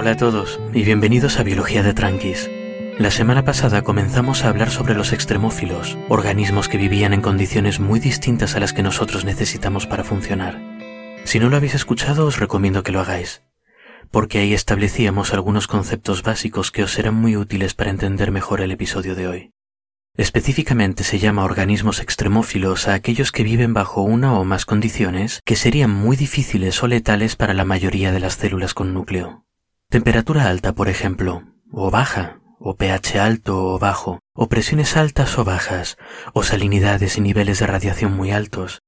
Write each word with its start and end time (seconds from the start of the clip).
Hola 0.00 0.12
a 0.12 0.16
todos 0.16 0.58
y 0.72 0.82
bienvenidos 0.82 1.38
a 1.38 1.42
Biología 1.42 1.82
de 1.82 1.92
Tranquis. 1.92 2.50
La 2.98 3.10
semana 3.10 3.44
pasada 3.44 3.82
comenzamos 3.82 4.42
a 4.42 4.48
hablar 4.48 4.70
sobre 4.70 4.94
los 4.94 5.12
extremófilos, 5.12 5.98
organismos 6.08 6.70
que 6.70 6.78
vivían 6.78 7.12
en 7.12 7.20
condiciones 7.20 7.80
muy 7.80 8.00
distintas 8.00 8.56
a 8.56 8.60
las 8.60 8.72
que 8.72 8.82
nosotros 8.82 9.26
necesitamos 9.26 9.86
para 9.86 10.02
funcionar. 10.02 10.58
Si 11.24 11.38
no 11.38 11.50
lo 11.50 11.56
habéis 11.58 11.74
escuchado 11.74 12.24
os 12.24 12.38
recomiendo 12.38 12.82
que 12.82 12.92
lo 12.92 13.00
hagáis, 13.00 13.42
porque 14.10 14.38
ahí 14.38 14.54
establecíamos 14.54 15.34
algunos 15.34 15.66
conceptos 15.66 16.22
básicos 16.22 16.70
que 16.70 16.82
os 16.82 16.92
serán 16.92 17.16
muy 17.16 17.36
útiles 17.36 17.74
para 17.74 17.90
entender 17.90 18.30
mejor 18.30 18.62
el 18.62 18.70
episodio 18.70 19.14
de 19.14 19.28
hoy. 19.28 19.52
Específicamente 20.16 21.04
se 21.04 21.18
llama 21.18 21.44
organismos 21.44 22.00
extremófilos 22.00 22.88
a 22.88 22.94
aquellos 22.94 23.32
que 23.32 23.42
viven 23.42 23.74
bajo 23.74 24.00
una 24.00 24.32
o 24.38 24.46
más 24.46 24.64
condiciones 24.64 25.42
que 25.44 25.56
serían 25.56 25.90
muy 25.90 26.16
difíciles 26.16 26.82
o 26.82 26.86
letales 26.86 27.36
para 27.36 27.52
la 27.52 27.66
mayoría 27.66 28.12
de 28.12 28.20
las 28.20 28.36
células 28.38 28.72
con 28.72 28.94
núcleo. 28.94 29.44
Temperatura 29.90 30.48
alta, 30.48 30.72
por 30.72 30.88
ejemplo, 30.88 31.42
o 31.72 31.90
baja, 31.90 32.40
o 32.60 32.76
pH 32.76 33.18
alto 33.18 33.64
o 33.74 33.78
bajo, 33.80 34.20
o 34.32 34.48
presiones 34.48 34.96
altas 34.96 35.36
o 35.36 35.42
bajas, 35.42 35.98
o 36.32 36.44
salinidades 36.44 37.18
y 37.18 37.20
niveles 37.20 37.58
de 37.58 37.66
radiación 37.66 38.16
muy 38.16 38.30
altos. 38.30 38.82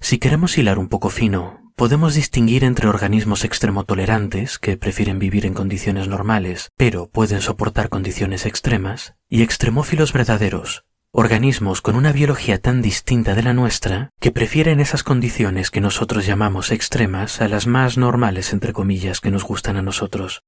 Si 0.00 0.18
queremos 0.18 0.58
hilar 0.58 0.80
un 0.80 0.88
poco 0.88 1.10
fino, 1.10 1.72
podemos 1.76 2.14
distinguir 2.14 2.64
entre 2.64 2.88
organismos 2.88 3.44
extremotolerantes, 3.44 4.58
que 4.58 4.76
prefieren 4.76 5.20
vivir 5.20 5.46
en 5.46 5.54
condiciones 5.54 6.08
normales, 6.08 6.70
pero 6.76 7.08
pueden 7.08 7.40
soportar 7.40 7.88
condiciones 7.88 8.46
extremas, 8.46 9.14
y 9.28 9.44
extremófilos 9.44 10.12
verdaderos, 10.12 10.84
organismos 11.18 11.80
con 11.80 11.96
una 11.96 12.12
biología 12.12 12.60
tan 12.60 12.82
distinta 12.82 13.34
de 13.34 13.42
la 13.42 13.54
nuestra 13.54 14.10
que 14.20 14.32
prefieren 14.32 14.80
esas 14.80 15.02
condiciones 15.02 15.70
que 15.70 15.80
nosotros 15.80 16.26
llamamos 16.26 16.70
extremas 16.70 17.40
a 17.40 17.48
las 17.48 17.66
más 17.66 17.96
normales, 17.96 18.52
entre 18.52 18.74
comillas, 18.74 19.22
que 19.22 19.30
nos 19.30 19.42
gustan 19.42 19.78
a 19.78 19.82
nosotros. 19.82 20.44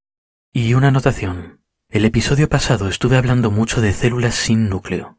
Y 0.53 0.75
una 0.75 0.89
anotación. 0.89 1.63
El 1.89 2.05
episodio 2.05 2.51
pasado 2.51 2.91
estuve 2.91 3.17
hablando 3.17 3.51
mucho 3.51 3.81
de 3.81 3.95
células 3.95 4.35
sin 4.35 4.69
núcleo, 4.69 5.19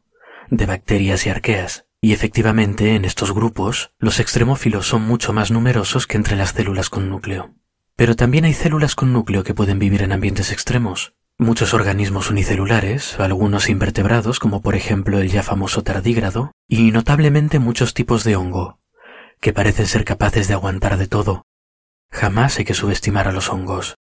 de 0.50 0.66
bacterias 0.66 1.26
y 1.26 1.30
arqueas, 1.30 1.84
y 2.00 2.12
efectivamente, 2.12 2.94
en 2.94 3.04
estos 3.04 3.34
grupos, 3.34 3.90
los 3.98 4.20
extremófilos 4.20 4.86
son 4.86 5.02
mucho 5.02 5.32
más 5.32 5.50
numerosos 5.50 6.06
que 6.06 6.16
entre 6.16 6.36
las 6.36 6.50
células 6.50 6.90
con 6.90 7.10
núcleo. 7.10 7.56
Pero 7.96 8.14
también 8.14 8.44
hay 8.44 8.54
células 8.54 8.94
con 8.94 9.12
núcleo 9.12 9.42
que 9.42 9.54
pueden 9.54 9.80
vivir 9.80 10.02
en 10.02 10.12
ambientes 10.12 10.52
extremos. 10.52 11.12
Muchos 11.40 11.72
organismos 11.72 12.28
unicelulares, 12.28 13.18
algunos 13.18 13.70
invertebrados 13.70 14.38
como 14.38 14.60
por 14.60 14.74
ejemplo 14.74 15.20
el 15.20 15.30
ya 15.30 15.42
famoso 15.42 15.82
tardígrado, 15.82 16.52
y 16.68 16.90
notablemente 16.90 17.58
muchos 17.58 17.94
tipos 17.94 18.24
de 18.24 18.36
hongo, 18.36 18.78
que 19.40 19.54
parecen 19.54 19.86
ser 19.86 20.04
capaces 20.04 20.48
de 20.48 20.52
aguantar 20.52 20.98
de 20.98 21.06
todo. 21.06 21.46
Jamás 22.10 22.58
hay 22.58 22.66
que 22.66 22.74
subestimar 22.74 23.26
a 23.26 23.32
los 23.32 23.48
hongos. 23.48 23.94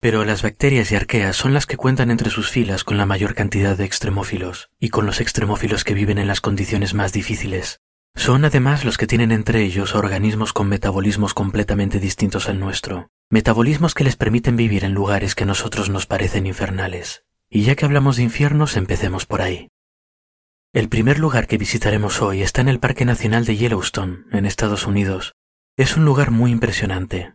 Pero 0.00 0.24
las 0.24 0.42
bacterias 0.42 0.90
y 0.90 0.96
arqueas 0.96 1.36
son 1.36 1.54
las 1.54 1.66
que 1.66 1.76
cuentan 1.76 2.10
entre 2.10 2.30
sus 2.30 2.50
filas 2.50 2.82
con 2.82 2.98
la 2.98 3.06
mayor 3.06 3.36
cantidad 3.36 3.76
de 3.76 3.84
extremófilos, 3.84 4.70
y 4.80 4.88
con 4.88 5.06
los 5.06 5.20
extremófilos 5.20 5.84
que 5.84 5.94
viven 5.94 6.18
en 6.18 6.26
las 6.26 6.40
condiciones 6.40 6.94
más 6.94 7.12
difíciles. 7.12 7.78
Son 8.16 8.44
además 8.44 8.84
los 8.84 8.98
que 8.98 9.06
tienen 9.06 9.30
entre 9.30 9.62
ellos 9.62 9.94
organismos 9.94 10.52
con 10.52 10.68
metabolismos 10.68 11.32
completamente 11.32 12.00
distintos 12.00 12.48
al 12.48 12.58
nuestro, 12.58 13.08
metabolismos 13.30 13.94
que 13.94 14.02
les 14.02 14.16
permiten 14.16 14.56
vivir 14.56 14.84
en 14.84 14.92
lugares 14.92 15.36
que 15.36 15.44
a 15.44 15.46
nosotros 15.46 15.88
nos 15.88 16.06
parecen 16.06 16.46
infernales. 16.46 17.24
Y 17.48 17.62
ya 17.62 17.76
que 17.76 17.84
hablamos 17.84 18.16
de 18.16 18.24
infiernos, 18.24 18.76
empecemos 18.76 19.24
por 19.24 19.40
ahí. 19.40 19.68
El 20.72 20.88
primer 20.88 21.18
lugar 21.18 21.46
que 21.46 21.56
visitaremos 21.56 22.22
hoy 22.22 22.42
está 22.42 22.60
en 22.60 22.68
el 22.68 22.80
Parque 22.80 23.04
Nacional 23.04 23.44
de 23.44 23.56
Yellowstone, 23.56 24.24
en 24.32 24.46
Estados 24.46 24.86
Unidos. 24.86 25.34
Es 25.76 25.96
un 25.96 26.04
lugar 26.04 26.32
muy 26.32 26.50
impresionante, 26.50 27.34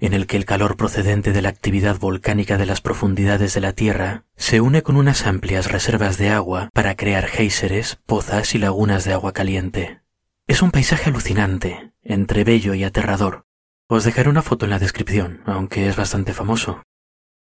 en 0.00 0.12
el 0.12 0.26
que 0.26 0.36
el 0.36 0.44
calor 0.44 0.76
procedente 0.76 1.32
de 1.32 1.42
la 1.42 1.48
actividad 1.48 1.98
volcánica 1.98 2.58
de 2.58 2.66
las 2.66 2.80
profundidades 2.80 3.54
de 3.54 3.60
la 3.60 3.72
Tierra 3.72 4.24
se 4.36 4.60
une 4.60 4.82
con 4.82 4.96
unas 4.96 5.26
amplias 5.26 5.72
reservas 5.72 6.18
de 6.18 6.30
agua 6.30 6.68
para 6.72 6.96
crear 6.96 7.26
géiseres, 7.26 7.98
pozas 8.06 8.54
y 8.54 8.58
lagunas 8.58 9.04
de 9.04 9.14
agua 9.14 9.32
caliente. 9.32 10.00
Es 10.46 10.60
un 10.60 10.70
paisaje 10.70 11.08
alucinante, 11.08 11.92
entre 12.02 12.44
bello 12.44 12.74
y 12.74 12.84
aterrador. 12.84 13.43
Os 13.86 14.04
dejaré 14.04 14.30
una 14.30 14.40
foto 14.40 14.64
en 14.64 14.70
la 14.70 14.78
descripción, 14.78 15.42
aunque 15.44 15.88
es 15.88 15.96
bastante 15.96 16.32
famoso. 16.32 16.82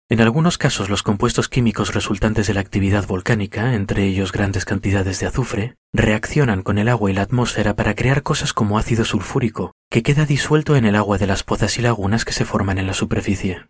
En 0.09 0.21
algunos 0.21 0.59
casos 0.59 0.91
los 0.91 1.05
compuestos 1.05 1.49
químicos 1.49 1.95
resultantes 1.95 2.49
de 2.49 2.55
la 2.55 2.61
actividad 2.61 3.07
volcánica, 3.07 3.75
entre 3.75 4.05
ellos 4.05 4.33
grandes 4.33 4.65
cantidades 4.65 5.21
de 5.21 5.27
azufre, 5.27 5.77
reaccionan 5.93 6.63
con 6.63 6.79
el 6.79 6.89
agua 6.89 7.11
y 7.11 7.15
la 7.15 7.23
atmósfera 7.23 7.77
para 7.77 7.95
crear 7.95 8.25
cosas 8.25 8.53
como 8.53 8.79
ácido 8.79 9.05
sulfúrico, 9.05 9.75
que 9.91 10.03
queda 10.03 10.27
disuelto 10.27 10.75
en 10.75 10.87
el 10.87 10.97
agua 10.97 11.19
de 11.19 11.29
las 11.29 11.45
pozas 11.45 11.79
y 11.79 11.83
lagunas 11.83 12.25
que 12.25 12.33
se 12.33 12.45
forman 12.45 12.79
en 12.79 12.89
la 12.89 12.95
superficie. 12.95 13.69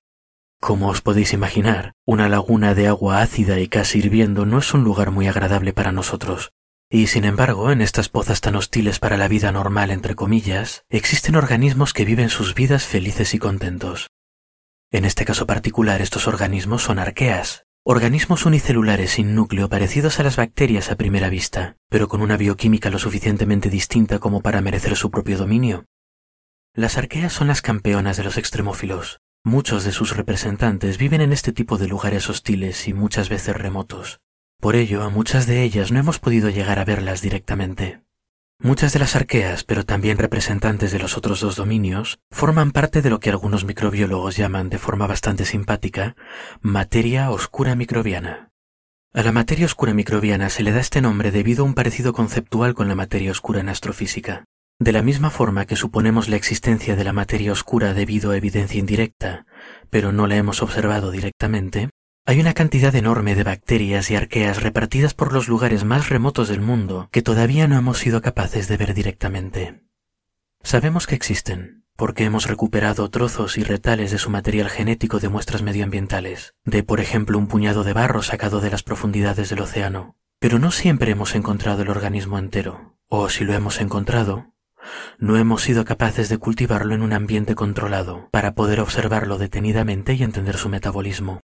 Como 0.58 0.88
os 0.88 1.02
podéis 1.02 1.34
imaginar, 1.34 1.92
una 2.06 2.31
laguna 2.31 2.75
de 2.75 2.88
agua 2.88 3.20
ácida 3.20 3.60
y 3.60 3.69
casi 3.69 3.98
hirviendo 3.98 4.46
no 4.46 4.58
es 4.58 4.72
un 4.72 4.84
lugar 4.84 5.10
muy 5.10 5.28
agradable 5.28 5.75
para 5.75 5.92
nosotros. 5.92 6.52
Y 6.94 7.09
sin 7.09 7.25
embargo, 7.25 7.72
en 7.72 7.81
estas 7.81 8.09
pozas 8.09 8.41
tan 8.41 8.55
hostiles 8.55 9.00
para 9.00 9.16
la 9.16 9.27
vida 9.27 9.50
normal, 9.50 9.91
entre 9.91 10.15
comillas, 10.15 10.84
existen 10.88 11.34
organismos 11.34 11.93
que 11.93 12.05
viven 12.05 12.31
sus 12.31 12.55
vidas 12.55 12.87
felices 12.87 13.34
y 13.34 13.41
contentos. 13.41 14.12
En 14.93 15.05
este 15.05 15.25
caso 15.25 15.44
particular 15.44 16.00
estos 16.00 16.28
organismos 16.28 16.84
son 16.84 17.00
arqueas, 17.00 17.66
organismos 17.82 18.47
unicelulares 18.47 19.10
sin 19.10 19.34
núcleo 19.34 19.69
parecidos 19.69 20.21
a 20.21 20.22
las 20.22 20.37
bacterias 20.37 20.93
a 20.93 20.94
primera 20.94 21.31
vista, 21.31 21.78
pero 21.88 22.06
con 22.06 22.22
una 22.22 22.37
bioquímica 22.37 22.91
lo 22.91 23.00
suficientemente 23.00 23.71
distinta 23.71 24.21
como 24.21 24.41
para 24.41 24.61
merecer 24.61 24.94
su 24.94 25.11
propio 25.11 25.37
dominio. 25.37 25.87
Las 26.75 26.97
arqueas 26.97 27.32
son 27.32 27.49
las 27.49 27.61
campeonas 27.61 28.19
de 28.19 28.22
los 28.22 28.38
extremófilos. 28.38 29.19
Muchos 29.43 29.82
de 29.82 29.91
sus 29.91 30.16
representantes 30.16 30.97
viven 30.99 31.22
en 31.22 31.32
este 31.32 31.50
tipo 31.53 31.76
de 31.76 31.88
lugares 31.88 32.31
hostiles 32.31 32.87
y 32.87 32.94
muchas 32.94 33.28
veces 33.28 33.56
remotos. 33.56 34.21
Por 34.64 34.76
ello, 34.76 35.02
a 35.02 35.10
muchas 35.10 35.47
de 35.47 35.62
ellas 35.62 35.92
no 35.92 35.98
hemos 35.98 36.19
podido 36.19 36.48
llegar 36.48 36.78
a 36.78 36.86
verlas 36.86 37.20
directamente. 37.20 38.00
Muchas 38.58 38.94
de 38.94 38.98
las 38.98 39.14
arqueas, 39.14 39.62
pero 39.62 39.84
también 39.84 40.16
representantes 40.16 40.91
de 40.91 40.98
los 40.98 41.19
otros 41.19 41.41
dos 41.41 41.56
dominios, 41.56 42.19
forman 42.30 42.72
parte 42.72 43.02
de 43.02 43.10
lo 43.10 43.20
que 43.20 43.28
algunos 43.28 43.66
microbiólogos 43.66 44.38
llaman 44.38 44.70
de 44.70 44.78
forma 44.78 45.06
bastante 45.06 45.44
simpática 45.44 46.16
materia 46.62 47.30
oscura 47.30 47.75
microbiana. 47.75 48.52
A 49.12 49.22
la 49.22 49.32
materia 49.32 49.66
oscura 49.66 49.92
microbiana 49.92 50.48
se 50.48 50.62
le 50.62 50.72
da 50.72 50.81
este 50.81 51.02
nombre 51.02 51.31
debido 51.31 51.62
a 51.62 51.66
un 51.66 51.75
parecido 51.75 52.14
conceptual 52.14 52.72
con 52.72 52.88
la 52.88 52.94
materia 52.94 53.32
oscura 53.32 53.60
en 53.60 53.69
astrofísica. 53.69 54.44
De 54.78 54.92
la 54.92 55.02
misma 55.02 55.28
forma 55.28 55.66
que 55.66 55.76
suponemos 55.76 56.31
la 56.31 56.36
existencia 56.36 56.96
de 56.96 57.04
la 57.04 57.12
materia 57.12 57.52
oscura 57.52 57.92
debido 57.92 58.31
a 58.31 58.38
evidencia 58.38 58.81
indirecta, 58.81 59.44
pero 59.91 60.10
no 60.10 60.26
la 60.26 60.36
hemos 60.36 60.62
observado 60.62 61.10
directamente, 61.10 61.91
hay 62.26 62.40
una 62.40 62.54
cantidad 62.54 62.94
enorme 62.94 63.34
de 63.34 63.44
bacterias 63.44 64.10
y 64.10 64.16
arqueas 64.16 64.62
repartidas 64.62 65.12
por 65.12 65.32
los 65.34 65.46
lugares 65.46 65.84
más 65.84 66.08
remotos 66.08 66.48
del 66.48 66.62
mundo 66.62 67.08
que 67.12 67.20
todavía 67.20 67.68
no 67.68 67.76
hemos 67.76 67.98
sido 67.98 68.22
capaces 68.22 68.66
de 68.66 68.78
ver 68.78 68.94
directamente. 68.94 69.84
Sabemos 70.62 71.06
que 71.06 71.16
existen, 71.16 71.84
porque 71.96 72.24
hemos 72.24 72.46
recuperado 72.46 73.10
trozos 73.10 73.58
y 73.58 73.62
retales 73.62 74.10
de 74.10 74.16
su 74.16 74.30
material 74.30 74.70
genético 74.70 75.20
de 75.20 75.28
muestras 75.28 75.60
medioambientales, 75.60 76.54
de 76.64 76.82
por 76.82 77.00
ejemplo 77.00 77.38
un 77.38 77.46
puñado 77.46 77.84
de 77.84 77.92
barro 77.92 78.22
sacado 78.22 78.60
de 78.60 78.70
las 78.70 78.82
profundidades 78.82 79.50
del 79.50 79.60
océano, 79.60 80.16
pero 80.38 80.58
no 80.58 80.70
siempre 80.70 81.10
hemos 81.10 81.34
encontrado 81.34 81.82
el 81.82 81.90
organismo 81.90 82.38
entero, 82.38 82.96
o 83.08 83.28
si 83.28 83.44
lo 83.44 83.52
hemos 83.52 83.82
encontrado, 83.82 84.54
no 85.18 85.36
hemos 85.36 85.60
sido 85.60 85.84
capaces 85.84 86.30
de 86.30 86.38
cultivarlo 86.38 86.94
en 86.94 87.02
un 87.02 87.12
ambiente 87.12 87.54
controlado 87.54 88.30
para 88.30 88.54
poder 88.54 88.80
observarlo 88.80 89.36
detenidamente 89.36 90.14
y 90.14 90.22
entender 90.22 90.56
su 90.56 90.70
metabolismo. 90.70 91.42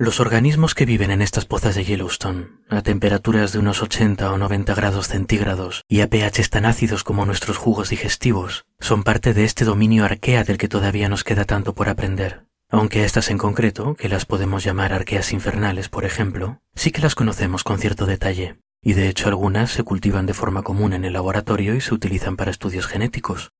Los 0.00 0.18
organismos 0.18 0.74
que 0.74 0.86
viven 0.86 1.10
en 1.10 1.20
estas 1.20 1.44
pozas 1.44 1.74
de 1.74 1.84
Yellowstone, 1.84 2.46
a 2.70 2.80
temperaturas 2.80 3.52
de 3.52 3.58
unos 3.58 3.82
80 3.82 4.32
o 4.32 4.38
90 4.38 4.74
grados 4.74 5.08
centígrados 5.08 5.84
y 5.88 6.00
a 6.00 6.08
pH 6.08 6.48
tan 6.48 6.64
ácidos 6.64 7.04
como 7.04 7.26
nuestros 7.26 7.58
jugos 7.58 7.90
digestivos, 7.90 8.64
son 8.78 9.02
parte 9.02 9.34
de 9.34 9.44
este 9.44 9.66
dominio 9.66 10.06
arquea 10.06 10.42
del 10.42 10.56
que 10.56 10.68
todavía 10.68 11.10
nos 11.10 11.22
queda 11.22 11.44
tanto 11.44 11.74
por 11.74 11.90
aprender. 11.90 12.46
Aunque 12.70 13.04
estas 13.04 13.28
en 13.28 13.36
concreto, 13.36 13.94
que 13.94 14.08
las 14.08 14.24
podemos 14.24 14.64
llamar 14.64 14.94
arqueas 14.94 15.34
infernales, 15.34 15.90
por 15.90 16.06
ejemplo, 16.06 16.62
sí 16.74 16.92
que 16.92 17.02
las 17.02 17.14
conocemos 17.14 17.62
con 17.62 17.78
cierto 17.78 18.06
detalle, 18.06 18.56
y 18.80 18.94
de 18.94 19.06
hecho 19.10 19.28
algunas 19.28 19.70
se 19.70 19.82
cultivan 19.82 20.24
de 20.24 20.32
forma 20.32 20.62
común 20.62 20.94
en 20.94 21.04
el 21.04 21.12
laboratorio 21.12 21.74
y 21.74 21.82
se 21.82 21.92
utilizan 21.92 22.38
para 22.38 22.50
estudios 22.50 22.86
genéticos. 22.86 23.52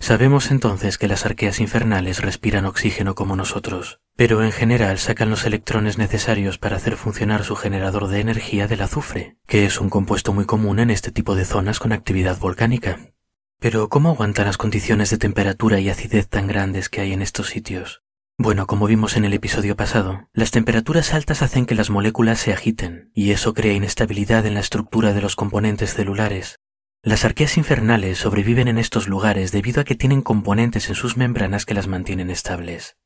Sabemos 0.00 0.50
entonces 0.50 0.98
que 0.98 1.06
las 1.06 1.24
arqueas 1.24 1.60
infernales 1.60 2.20
respiran 2.20 2.66
oxígeno 2.66 3.14
como 3.14 3.36
nosotros, 3.36 4.00
pero 4.18 4.42
en 4.42 4.50
general 4.50 4.98
sacan 4.98 5.30
los 5.30 5.44
electrones 5.44 5.96
necesarios 5.96 6.58
para 6.58 6.74
hacer 6.74 6.96
funcionar 6.96 7.44
su 7.44 7.54
generador 7.54 8.08
de 8.08 8.18
energía 8.18 8.66
del 8.66 8.82
azufre, 8.82 9.36
que 9.46 9.64
es 9.64 9.80
un 9.80 9.90
compuesto 9.90 10.32
muy 10.32 10.44
común 10.44 10.80
en 10.80 10.90
este 10.90 11.12
tipo 11.12 11.36
de 11.36 11.44
zonas 11.44 11.78
con 11.78 11.92
actividad 11.92 12.36
volcánica. 12.36 12.98
Pero 13.60 13.88
¿cómo 13.88 14.08
aguantan 14.08 14.46
las 14.46 14.56
condiciones 14.56 15.10
de 15.10 15.18
temperatura 15.18 15.78
y 15.78 15.88
acidez 15.88 16.28
tan 16.28 16.48
grandes 16.48 16.88
que 16.88 17.00
hay 17.00 17.12
en 17.12 17.22
estos 17.22 17.46
sitios? 17.46 18.02
Bueno, 18.36 18.66
como 18.66 18.88
vimos 18.88 19.16
en 19.16 19.24
el 19.24 19.34
episodio 19.34 19.76
pasado, 19.76 20.28
las 20.32 20.50
temperaturas 20.50 21.14
altas 21.14 21.40
hacen 21.42 21.64
que 21.64 21.76
las 21.76 21.88
moléculas 21.88 22.40
se 22.40 22.52
agiten, 22.52 23.12
y 23.14 23.30
eso 23.30 23.54
crea 23.54 23.72
inestabilidad 23.72 24.46
en 24.46 24.54
la 24.54 24.60
estructura 24.60 25.12
de 25.12 25.20
los 25.20 25.36
componentes 25.36 25.94
celulares, 25.94 26.58
las 27.04 27.24
arqueas 27.24 27.56
infernales 27.56 28.18
sobreviven 28.18 28.66
en 28.66 28.78
estos 28.78 29.06
lugares 29.06 29.52
debido 29.52 29.80
a 29.80 29.84
que 29.84 29.94
tienen 29.94 30.22
componentes 30.22 30.88
en 30.88 30.96
sus 30.96 31.16
membranas 31.16 31.64
que 31.64 31.74
las 31.74 31.86
mantienen 31.86 32.30
estables. 32.30 32.97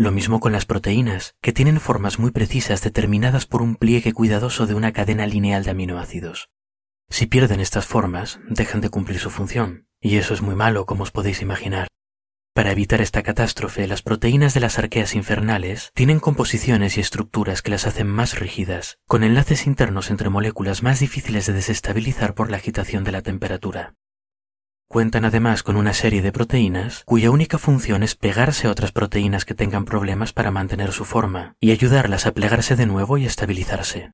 Lo 0.00 0.12
mismo 0.12 0.38
con 0.38 0.52
las 0.52 0.64
proteínas, 0.64 1.34
que 1.42 1.52
tienen 1.52 1.80
formas 1.80 2.20
muy 2.20 2.30
precisas 2.30 2.82
determinadas 2.82 3.46
por 3.46 3.62
un 3.62 3.74
pliegue 3.74 4.12
cuidadoso 4.12 4.68
de 4.68 4.74
una 4.74 4.92
cadena 4.92 5.26
lineal 5.26 5.64
de 5.64 5.72
aminoácidos. 5.72 6.50
Si 7.10 7.26
pierden 7.26 7.58
estas 7.58 7.86
formas, 7.86 8.38
dejan 8.48 8.80
de 8.80 8.90
cumplir 8.90 9.18
su 9.18 9.28
función, 9.28 9.88
y 10.00 10.18
eso 10.18 10.34
es 10.34 10.40
muy 10.40 10.54
malo, 10.54 10.86
como 10.86 11.02
os 11.02 11.10
podéis 11.10 11.42
imaginar. 11.42 11.88
Para 12.54 12.70
evitar 12.70 13.00
esta 13.00 13.24
catástrofe, 13.24 13.88
las 13.88 14.02
proteínas 14.02 14.54
de 14.54 14.60
las 14.60 14.78
arqueas 14.78 15.16
infernales 15.16 15.90
tienen 15.94 16.20
composiciones 16.20 16.96
y 16.96 17.00
estructuras 17.00 17.60
que 17.60 17.72
las 17.72 17.84
hacen 17.84 18.06
más 18.06 18.38
rígidas, 18.38 18.98
con 19.08 19.24
enlaces 19.24 19.66
internos 19.66 20.12
entre 20.12 20.28
moléculas 20.28 20.84
más 20.84 21.00
difíciles 21.00 21.46
de 21.46 21.54
desestabilizar 21.54 22.34
por 22.34 22.52
la 22.52 22.58
agitación 22.58 23.02
de 23.02 23.10
la 23.10 23.22
temperatura. 23.22 23.96
Cuentan 24.90 25.26
además 25.26 25.62
con 25.62 25.76
una 25.76 25.92
serie 25.92 26.22
de 26.22 26.32
proteínas 26.32 27.02
cuya 27.04 27.30
única 27.30 27.58
función 27.58 28.02
es 28.02 28.14
pegarse 28.14 28.66
a 28.66 28.70
otras 28.70 28.90
proteínas 28.90 29.44
que 29.44 29.54
tengan 29.54 29.84
problemas 29.84 30.32
para 30.32 30.50
mantener 30.50 30.92
su 30.92 31.04
forma 31.04 31.56
y 31.60 31.72
ayudarlas 31.72 32.24
a 32.24 32.32
plegarse 32.32 32.74
de 32.74 32.86
nuevo 32.86 33.18
y 33.18 33.26
estabilizarse. 33.26 34.12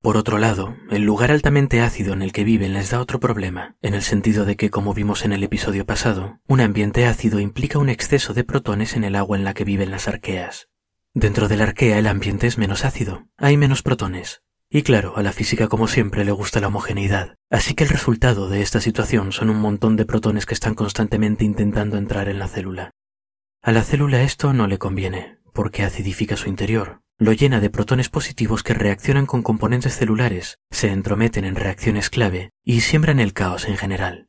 Por 0.00 0.16
otro 0.16 0.38
lado, 0.38 0.74
el 0.90 1.02
lugar 1.02 1.30
altamente 1.30 1.80
ácido 1.80 2.14
en 2.14 2.22
el 2.22 2.32
que 2.32 2.42
viven 2.42 2.72
les 2.72 2.90
da 2.90 3.00
otro 3.00 3.20
problema, 3.20 3.76
en 3.80 3.94
el 3.94 4.02
sentido 4.02 4.44
de 4.44 4.56
que, 4.56 4.70
como 4.70 4.92
vimos 4.92 5.24
en 5.24 5.32
el 5.32 5.44
episodio 5.44 5.86
pasado, 5.86 6.40
un 6.48 6.60
ambiente 6.60 7.06
ácido 7.06 7.38
implica 7.38 7.78
un 7.78 7.88
exceso 7.88 8.34
de 8.34 8.42
protones 8.42 8.96
en 8.96 9.04
el 9.04 9.14
agua 9.14 9.36
en 9.36 9.44
la 9.44 9.54
que 9.54 9.62
viven 9.62 9.92
las 9.92 10.08
arqueas. 10.08 10.68
Dentro 11.14 11.46
de 11.46 11.56
la 11.56 11.64
arquea 11.64 11.98
el 11.98 12.08
ambiente 12.08 12.48
es 12.48 12.58
menos 12.58 12.84
ácido, 12.84 13.28
hay 13.36 13.56
menos 13.56 13.84
protones. 13.84 14.42
Y 14.74 14.84
claro, 14.84 15.18
a 15.18 15.22
la 15.22 15.32
física 15.32 15.68
como 15.68 15.86
siempre 15.86 16.24
le 16.24 16.32
gusta 16.32 16.58
la 16.58 16.68
homogeneidad, 16.68 17.34
así 17.50 17.74
que 17.74 17.84
el 17.84 17.90
resultado 17.90 18.48
de 18.48 18.62
esta 18.62 18.80
situación 18.80 19.30
son 19.30 19.50
un 19.50 19.58
montón 19.60 19.96
de 19.96 20.06
protones 20.06 20.46
que 20.46 20.54
están 20.54 20.74
constantemente 20.74 21.44
intentando 21.44 21.98
entrar 21.98 22.30
en 22.30 22.38
la 22.38 22.48
célula. 22.48 22.90
A 23.60 23.70
la 23.70 23.82
célula 23.82 24.22
esto 24.22 24.54
no 24.54 24.66
le 24.66 24.78
conviene, 24.78 25.36
porque 25.52 25.82
acidifica 25.82 26.38
su 26.38 26.48
interior, 26.48 27.02
lo 27.18 27.34
llena 27.34 27.60
de 27.60 27.68
protones 27.68 28.08
positivos 28.08 28.62
que 28.62 28.72
reaccionan 28.72 29.26
con 29.26 29.42
componentes 29.42 29.94
celulares, 29.94 30.56
se 30.70 30.88
entrometen 30.88 31.44
en 31.44 31.56
reacciones 31.56 32.08
clave 32.08 32.52
y 32.64 32.80
siembran 32.80 33.20
el 33.20 33.34
caos 33.34 33.68
en 33.68 33.76
general. 33.76 34.28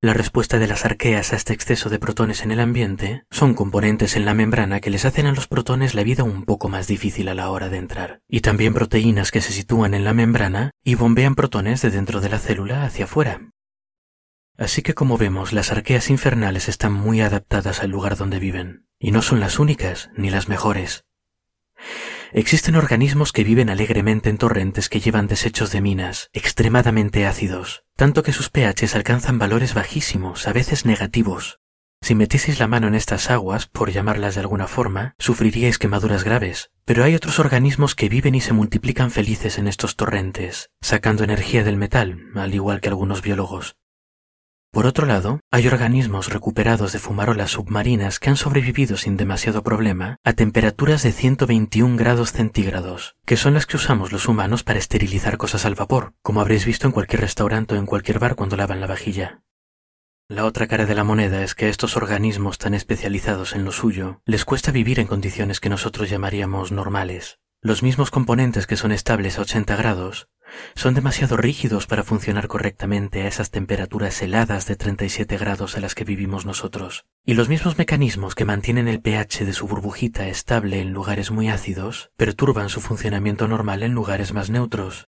La 0.00 0.14
respuesta 0.14 0.60
de 0.60 0.68
las 0.68 0.84
arqueas 0.84 1.32
a 1.32 1.36
este 1.36 1.52
exceso 1.52 1.90
de 1.90 1.98
protones 1.98 2.44
en 2.44 2.52
el 2.52 2.60
ambiente 2.60 3.24
son 3.32 3.54
componentes 3.54 4.14
en 4.14 4.26
la 4.26 4.32
membrana 4.32 4.78
que 4.80 4.90
les 4.90 5.04
hacen 5.04 5.26
a 5.26 5.32
los 5.32 5.48
protones 5.48 5.96
la 5.96 6.04
vida 6.04 6.22
un 6.22 6.44
poco 6.44 6.68
más 6.68 6.86
difícil 6.86 7.28
a 7.28 7.34
la 7.34 7.50
hora 7.50 7.68
de 7.68 7.78
entrar, 7.78 8.20
y 8.28 8.40
también 8.40 8.74
proteínas 8.74 9.32
que 9.32 9.40
se 9.40 9.50
sitúan 9.50 9.94
en 9.94 10.04
la 10.04 10.14
membrana 10.14 10.70
y 10.84 10.94
bombean 10.94 11.34
protones 11.34 11.82
de 11.82 11.90
dentro 11.90 12.20
de 12.20 12.28
la 12.28 12.38
célula 12.38 12.84
hacia 12.84 13.06
afuera. 13.06 13.50
Así 14.56 14.82
que 14.82 14.94
como 14.94 15.18
vemos, 15.18 15.52
las 15.52 15.72
arqueas 15.72 16.10
infernales 16.10 16.68
están 16.68 16.92
muy 16.92 17.20
adaptadas 17.20 17.82
al 17.82 17.90
lugar 17.90 18.16
donde 18.16 18.38
viven, 18.38 18.86
y 19.00 19.10
no 19.10 19.20
son 19.20 19.40
las 19.40 19.58
únicas 19.58 20.10
ni 20.16 20.30
las 20.30 20.48
mejores. 20.48 21.06
Existen 22.32 22.76
organismos 22.76 23.32
que 23.32 23.42
viven 23.42 23.70
alegremente 23.70 24.28
en 24.28 24.36
torrentes 24.36 24.90
que 24.90 25.00
llevan 25.00 25.28
desechos 25.28 25.72
de 25.72 25.80
minas, 25.80 26.28
extremadamente 26.34 27.26
ácidos, 27.26 27.84
tanto 27.96 28.22
que 28.22 28.32
sus 28.32 28.50
pHs 28.50 28.94
alcanzan 28.94 29.38
valores 29.38 29.72
bajísimos, 29.72 30.46
a 30.46 30.52
veces 30.52 30.84
negativos. 30.84 31.60
Si 32.02 32.14
metieseis 32.14 32.60
la 32.60 32.68
mano 32.68 32.86
en 32.86 32.94
estas 32.94 33.30
aguas, 33.30 33.66
por 33.66 33.90
llamarlas 33.90 34.34
de 34.34 34.42
alguna 34.42 34.66
forma, 34.66 35.14
sufriríais 35.18 35.78
quemaduras 35.78 36.22
graves, 36.22 36.70
pero 36.84 37.02
hay 37.02 37.14
otros 37.14 37.38
organismos 37.38 37.94
que 37.94 38.08
viven 38.08 38.34
y 38.34 38.40
se 38.40 38.52
multiplican 38.52 39.10
felices 39.10 39.58
en 39.58 39.66
estos 39.66 39.96
torrentes, 39.96 40.70
sacando 40.80 41.24
energía 41.24 41.64
del 41.64 41.76
metal, 41.76 42.20
al 42.34 42.54
igual 42.54 42.80
que 42.80 42.88
algunos 42.88 43.22
biólogos. 43.22 43.76
Por 44.78 44.86
otro 44.86 45.06
lado, 45.06 45.40
hay 45.50 45.66
organismos 45.66 46.32
recuperados 46.32 46.92
de 46.92 47.00
fumarolas 47.00 47.50
submarinas 47.50 48.20
que 48.20 48.30
han 48.30 48.36
sobrevivido 48.36 48.96
sin 48.96 49.16
demasiado 49.16 49.64
problema 49.64 50.18
a 50.22 50.34
temperaturas 50.34 51.02
de 51.02 51.10
121 51.10 51.96
grados 51.96 52.30
centígrados, 52.30 53.16
que 53.26 53.36
son 53.36 53.54
las 53.54 53.66
que 53.66 53.74
usamos 53.74 54.12
los 54.12 54.28
humanos 54.28 54.62
para 54.62 54.78
esterilizar 54.78 55.36
cosas 55.36 55.64
al 55.64 55.74
vapor, 55.74 56.14
como 56.22 56.40
habréis 56.40 56.64
visto 56.64 56.86
en 56.86 56.92
cualquier 56.92 57.22
restaurante 57.22 57.74
o 57.74 57.76
en 57.76 57.86
cualquier 57.86 58.20
bar 58.20 58.36
cuando 58.36 58.56
lavan 58.56 58.80
la 58.80 58.86
vajilla. 58.86 59.42
La 60.28 60.44
otra 60.44 60.68
cara 60.68 60.86
de 60.86 60.94
la 60.94 61.02
moneda 61.02 61.42
es 61.42 61.56
que 61.56 61.64
a 61.64 61.70
estos 61.70 61.96
organismos 61.96 62.58
tan 62.58 62.72
especializados 62.72 63.56
en 63.56 63.64
lo 63.64 63.72
suyo 63.72 64.22
les 64.26 64.44
cuesta 64.44 64.70
vivir 64.70 65.00
en 65.00 65.08
condiciones 65.08 65.58
que 65.58 65.70
nosotros 65.70 66.08
llamaríamos 66.08 66.70
normales. 66.70 67.40
Los 67.60 67.82
mismos 67.82 68.12
componentes 68.12 68.68
que 68.68 68.76
son 68.76 68.92
estables 68.92 69.36
a 69.36 69.42
80 69.42 69.74
grados 69.74 70.28
son 70.76 70.94
demasiado 70.94 71.36
rígidos 71.36 71.86
para 71.88 72.04
funcionar 72.04 72.46
correctamente 72.46 73.22
a 73.22 73.26
esas 73.26 73.50
temperaturas 73.50 74.22
heladas 74.22 74.66
de 74.66 74.76
37 74.76 75.36
grados 75.36 75.76
a 75.76 75.80
las 75.80 75.96
que 75.96 76.04
vivimos 76.04 76.46
nosotros. 76.46 77.04
Y 77.26 77.34
los 77.34 77.48
mismos 77.48 77.76
mecanismos 77.76 78.36
que 78.36 78.44
mantienen 78.44 78.86
el 78.86 79.00
pH 79.00 79.44
de 79.44 79.52
su 79.52 79.66
burbujita 79.66 80.28
estable 80.28 80.80
en 80.80 80.92
lugares 80.92 81.32
muy 81.32 81.48
ácidos 81.48 82.12
perturban 82.16 82.68
su 82.68 82.80
funcionamiento 82.80 83.48
normal 83.48 83.82
en 83.82 83.92
lugares 83.92 84.32
más 84.32 84.50
neutros. 84.50 85.08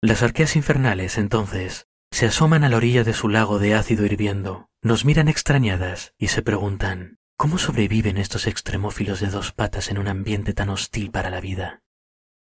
Las 0.00 0.22
arqueas 0.22 0.56
infernales, 0.56 1.18
entonces, 1.18 1.86
se 2.10 2.26
asoman 2.26 2.64
a 2.64 2.70
la 2.70 2.78
orilla 2.78 3.04
de 3.04 3.12
su 3.12 3.28
lago 3.28 3.58
de 3.58 3.74
ácido 3.74 4.06
hirviendo, 4.06 4.70
nos 4.80 5.04
miran 5.04 5.28
extrañadas 5.28 6.14
y 6.18 6.28
se 6.28 6.40
preguntan 6.40 7.17
¿Cómo 7.40 7.56
sobreviven 7.56 8.16
estos 8.16 8.48
extremófilos 8.48 9.20
de 9.20 9.28
dos 9.28 9.52
patas 9.52 9.92
en 9.92 9.98
un 9.98 10.08
ambiente 10.08 10.54
tan 10.54 10.70
hostil 10.70 11.12
para 11.12 11.30
la 11.30 11.40
vida? 11.40 11.82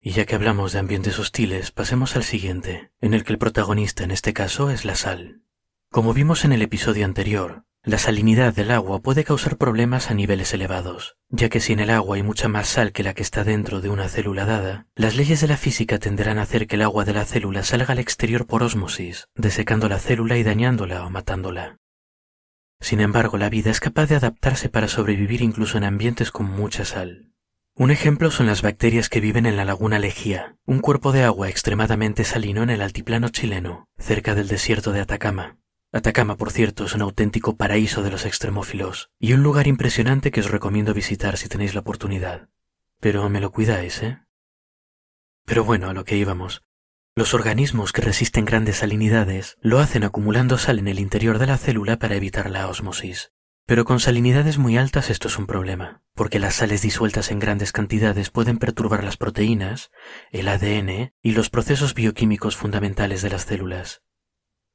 Y 0.01 0.10
ya 0.10 0.25
que 0.25 0.33
hablamos 0.33 0.74
de 0.74 0.80
ambientes 0.80 1.19
hostiles, 1.19 1.69
pasemos 1.69 2.16
al 2.16 2.24
siguiente, 2.24 2.89
en 3.00 3.13
el 3.13 3.24
que 3.24 3.31
el 3.31 3.38
protagonista 3.38 4.04
en 4.04 4.10
este 4.10 4.33
caso 4.33 4.72
es 4.72 4.83
la 4.83 4.95
sal. 4.95 5.44
Como 5.92 6.16
vimos 6.16 6.45
en 6.45 6.51
el 6.51 6.63
episodio 6.63 7.06
anterior, 7.06 7.63
la 7.83 8.00
salinidad 8.00 8.56
del 8.56 8.72
agua 8.72 9.01
puede 9.01 9.24
causar 9.24 9.57
problemas 9.57 10.10
a 10.10 10.16
niveles 10.16 10.51
elevados, 10.51 11.16
ya 11.30 11.48
que 11.50 11.60
si 11.60 11.74
en 11.74 11.80
el 11.81 11.92
agua 11.92 12.16
hay 12.16 12.24
mucha 12.24 12.48
más 12.48 12.68
sal 12.68 12.92
que 12.92 13.04
la 13.04 13.13
que 13.13 13.22
está 13.22 13.44
dentro 13.44 13.81
de 13.81 13.89
una 13.89 14.10
célula 14.10 14.45
dada, 14.45 14.88
las 14.95 15.16
leyes 15.16 15.42
de 15.42 15.48
la 15.48 15.57
física 15.57 16.00
tenderán 16.00 16.39
a 16.39 16.42
hacer 16.42 16.66
que 16.66 16.78
el 16.78 16.81
agua 16.81 17.06
de 17.06 17.13
la 17.13 17.25
célula 17.25 17.62
salga 17.62 17.92
al 17.92 18.00
exterior 18.00 18.48
por 18.48 18.63
ósmosis, 18.63 19.28
desecando 19.36 19.88
la 19.89 20.00
célula 20.00 20.38
y 20.38 20.44
dañándola 20.44 21.06
o 21.06 21.12
matándola. 21.12 21.81
Sin 22.81 23.00
embargo, 23.00 23.38
la 23.38 23.50
vida 23.50 23.69
es 23.72 23.80
capaz 23.80 24.07
de 24.07 24.16
adaptarse 24.16 24.68
para 24.68 24.88
sobrevivir 24.88 25.42
incluso 25.42 25.78
en 25.78 25.83
ambientes 25.83 26.31
con 26.31 26.48
mucha 26.48 26.83
sal. 26.83 27.31
Un 27.75 27.92
ejemplo 27.92 28.31
son 28.31 28.48
las 28.48 28.63
bacterias 28.63 29.07
que 29.07 29.22
viven 29.22 29.45
en 29.45 29.56
la 29.56 29.63
laguna 29.63 30.00
Lejía, 30.00 30.57
un 30.66 30.80
cuerpo 30.80 31.12
de 31.12 31.24
agua 31.24 31.48
extremadamente 31.48 32.25
salino 32.25 32.63
en 32.63 32.69
el 32.69 32.81
altiplano 32.81 33.30
chileno, 33.30 33.88
cerca 33.98 34.36
del 34.36 34.48
desierto 34.48 34.92
de 34.92 35.00
Atacama. 35.00 35.57
Atacama, 35.94 36.38
por 36.38 36.52
cierto, 36.52 36.85
es 36.85 36.95
un 36.95 37.02
auténtico 37.02 37.56
paraíso 37.56 38.02
de 38.02 38.11
los 38.11 38.26
extremófilos 38.26 39.11
y 39.19 39.33
un 39.33 39.44
lugar 39.44 39.68
impresionante 39.68 40.31
que 40.31 40.42
os 40.42 40.50
recomiendo 40.50 40.94
visitar 40.94 41.38
si 41.38 41.50
tenéis 41.50 41.73
la 41.73 41.81
oportunidad. 41.81 42.50
Pero 43.00 43.30
me 43.30 43.40
lo 43.40 43.52
cuidáis, 43.52 44.02
¿eh? 44.02 44.21
Pero 45.45 45.64
bueno, 45.64 45.90
a 45.90 45.94
lo 45.94 46.04
que 46.04 46.18
íbamos. 46.18 46.64
Los 47.21 47.35
organismos 47.35 47.94
que 47.94 48.01
resisten 48.01 48.45
grandes 48.45 48.78
salinidades 48.78 49.59
lo 49.61 49.78
hacen 49.78 50.04
acumulando 50.04 50.57
sal 50.57 50.80
en 50.80 50.87
el 50.87 50.99
interior 50.99 51.37
de 51.37 51.45
la 51.45 51.59
célula 51.59 51.99
para 51.99 52.16
evitar 52.16 52.49
la 52.49 52.68
osmosis. 52.68 53.31
Pero 53.68 53.85
con 53.85 53.99
salinidades 53.99 54.57
muy 54.57 54.75
altas 54.75 55.11
esto 55.11 55.28
es 55.28 55.37
un 55.37 55.45
problema, 55.45 56.01
porque 56.16 56.40
las 56.40 56.56
sales 56.56 56.81
disueltas 56.81 57.30
en 57.30 57.37
grandes 57.37 57.73
cantidades 57.73 58.31
pueden 58.31 58.57
perturbar 58.57 59.04
las 59.04 59.18
proteínas, 59.18 59.92
el 60.31 60.47
ADN 60.47 61.13
y 61.21 61.33
los 61.33 61.51
procesos 61.51 61.94
bioquímicos 61.94 62.57
fundamentales 62.57 63.21
de 63.21 63.30
las 63.30 63.44
células. 63.44 64.01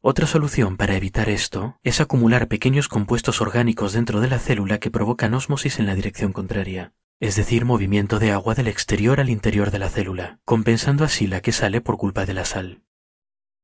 Otra 0.00 0.28
solución 0.28 0.76
para 0.76 0.94
evitar 0.94 1.28
esto 1.28 1.80
es 1.82 2.00
acumular 2.00 2.46
pequeños 2.46 2.86
compuestos 2.86 3.40
orgánicos 3.40 3.92
dentro 3.92 4.20
de 4.20 4.28
la 4.28 4.38
célula 4.38 4.78
que 4.78 4.92
provocan 4.92 5.34
ósmosis 5.34 5.80
en 5.80 5.86
la 5.86 5.96
dirección 5.96 6.32
contraria, 6.32 6.92
es 7.18 7.36
decir, 7.36 7.64
movimiento 7.64 8.18
de 8.18 8.32
agua 8.32 8.54
del 8.54 8.68
exterior 8.68 9.20
al 9.20 9.30
interior 9.30 9.70
de 9.70 9.78
la 9.78 9.88
célula, 9.88 10.38
compensando 10.44 11.04
así 11.04 11.26
la 11.26 11.40
que 11.40 11.52
sale 11.52 11.80
por 11.80 11.96
culpa 11.96 12.26
de 12.26 12.34
la 12.34 12.44
sal. 12.44 12.82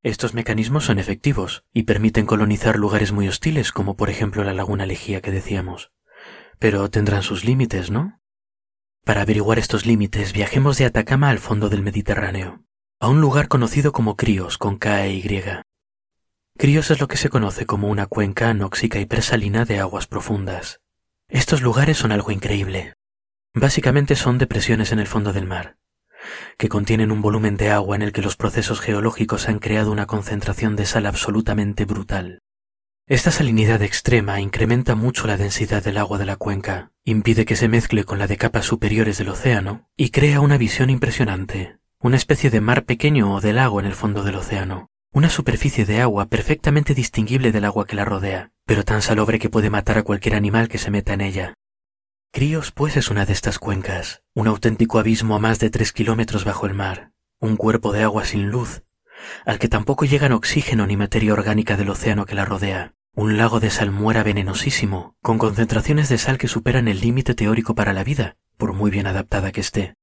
Estos 0.02 0.35
mecanismos 0.35 0.85
son 0.85 0.99
efectivos 0.99 1.64
y 1.73 1.85
permiten 1.85 2.26
colonizar 2.26 2.76
lugares 2.76 3.12
muy 3.12 3.28
hostiles, 3.28 3.71
como 3.71 3.97
por 3.97 4.11
ejemplo 4.11 4.42
la 4.42 4.52
laguna 4.52 4.87
Legía 4.87 5.21
que 5.21 5.30
decíamos. 5.30 5.92
Pero 6.59 6.90
tendrán 6.90 7.23
sus 7.23 7.44
límites, 7.44 7.90
¿no? 7.90 8.21
Para 9.04 9.23
averiguar 9.23 9.59
estos 9.59 9.87
límites, 9.87 10.32
viajemos 10.32 10.78
de 10.78 10.87
Atacama 10.87 11.28
al 11.28 11.38
fondo 11.38 11.68
del 11.68 11.82
Mediterráneo, 11.82 12.64
a 13.00 13.09
un 13.09 13.21
lugar 13.21 13.49
conocido 13.49 13.92
como 13.92 14.16
Crios 14.16 14.59
con 14.59 14.78
K 14.78 15.06
e 15.06 15.14
Y. 15.14 15.42
Crios 16.56 16.90
es 16.90 17.00
lo 17.00 17.09
que 17.09 17.16
se 17.16 17.28
conoce 17.28 17.66
como 17.66 17.88
una 17.88 18.06
cuenca 18.06 18.49
anóxica 18.49 18.99
y 18.99 19.06
presalina 19.06 19.64
de 19.64 19.78
aguas 19.78 20.06
profundas. 20.06 20.80
Estos 21.28 21.62
lugares 21.62 21.99
son 21.99 22.12
algo 22.12 22.30
increíble. 22.30 22.94
Básicamente 23.54 24.16
son 24.16 24.38
depresiones 24.38 24.92
en 24.92 24.99
el 24.99 25.06
fondo 25.06 25.35
del 25.35 25.47
mar, 25.47 25.76
que 26.56 26.71
contienen 26.71 27.12
un 27.12 27.21
volumen 27.21 27.59
de 27.59 27.71
agua 27.71 27.97
en 27.97 28.02
el 28.02 28.12
que 28.12 28.23
los 28.23 28.37
procesos 28.37 28.80
geológicos 28.80 29.49
han 29.49 29.59
creado 29.59 29.92
una 29.92 30.06
concentración 30.06 30.75
de 30.75 30.87
sal 30.87 31.04
absolutamente 31.04 31.85
brutal. 31.85 32.40
Esta 33.06 33.30
salinidad 33.30 33.82
extrema 33.82 34.40
incrementa 34.40 34.94
mucho 34.94 35.26
la 35.26 35.37
densidad 35.37 35.85
del 35.85 35.99
agua 35.99 36.16
de 36.16 36.25
la 36.25 36.37
cuenca, 36.37 36.92
impide 37.04 37.44
que 37.44 37.56
se 37.56 37.68
mezcle 37.68 38.04
con 38.04 38.18
la 38.18 38.26
de 38.26 38.38
capas 38.38 38.64
superiores 38.64 39.18
del 39.18 39.28
océano 39.28 39.88
y 39.97 40.11
crea 40.11 40.40
una 40.40 40.56
visión 40.56 40.88
impresionante, 40.88 41.76
una 41.99 42.16
especie 42.16 42.49
de 42.49 42.61
mar 42.62 42.85
pequeño 42.85 43.35
o 43.35 43.40
de 43.40 43.52
lago 43.52 43.80
en 43.80 43.87
el 43.87 43.94
fondo 43.94 44.23
del 44.23 44.37
océano, 44.37 44.88
una 45.12 45.28
superficie 45.28 45.85
de 45.85 46.00
agua 46.00 46.26
perfectamente 46.26 46.94
distinguible 46.94 47.52
del 47.52 47.66
agua 47.66 47.87
que 47.87 47.97
la 47.97 48.06
rodea, 48.06 48.50
pero 48.64 48.82
tan 48.82 49.02
salobre 49.02 49.38
que 49.38 49.50
puede 49.50 49.68
matar 49.68 49.99
a 49.99 50.04
cualquier 50.04 50.37
animal 50.37 50.68
que 50.68 50.78
se 50.78 50.90
meta 50.90 51.12
en 51.12 51.21
ella. 51.21 51.54
Críos, 52.34 52.72
pues, 52.72 52.96
es 52.96 53.10
una 53.10 53.26
de 53.26 53.34
estas 53.34 53.58
cuencas, 53.58 54.22
un 54.32 54.46
auténtico 54.46 54.98
abismo 54.98 55.36
a 55.36 55.38
más 55.38 55.58
de 55.58 55.68
tres 55.68 55.92
kilómetros 55.92 56.46
bajo 56.46 56.64
el 56.64 56.72
mar, 56.72 57.12
un 57.38 57.56
cuerpo 57.56 57.92
de 57.92 58.02
agua 58.02 58.24
sin 58.24 58.48
luz, 58.48 58.84
al 59.44 59.58
que 59.58 59.68
tampoco 59.68 60.06
llegan 60.06 60.32
oxígeno 60.32 60.86
ni 60.86 60.96
materia 60.96 61.34
orgánica 61.34 61.76
del 61.76 61.90
océano 61.90 62.24
que 62.24 62.34
la 62.34 62.46
rodea, 62.46 62.94
un 63.14 63.36
lago 63.36 63.60
de 63.60 63.68
salmuera 63.68 64.22
venenosísimo, 64.22 65.14
con 65.20 65.36
concentraciones 65.36 66.08
de 66.08 66.16
sal 66.16 66.38
que 66.38 66.48
superan 66.48 66.88
el 66.88 67.02
límite 67.02 67.34
teórico 67.34 67.74
para 67.74 67.92
la 67.92 68.02
vida, 68.02 68.38
por 68.56 68.72
muy 68.72 68.90
bien 68.90 69.06
adaptada 69.06 69.52
que 69.52 69.60
esté. 69.60 69.94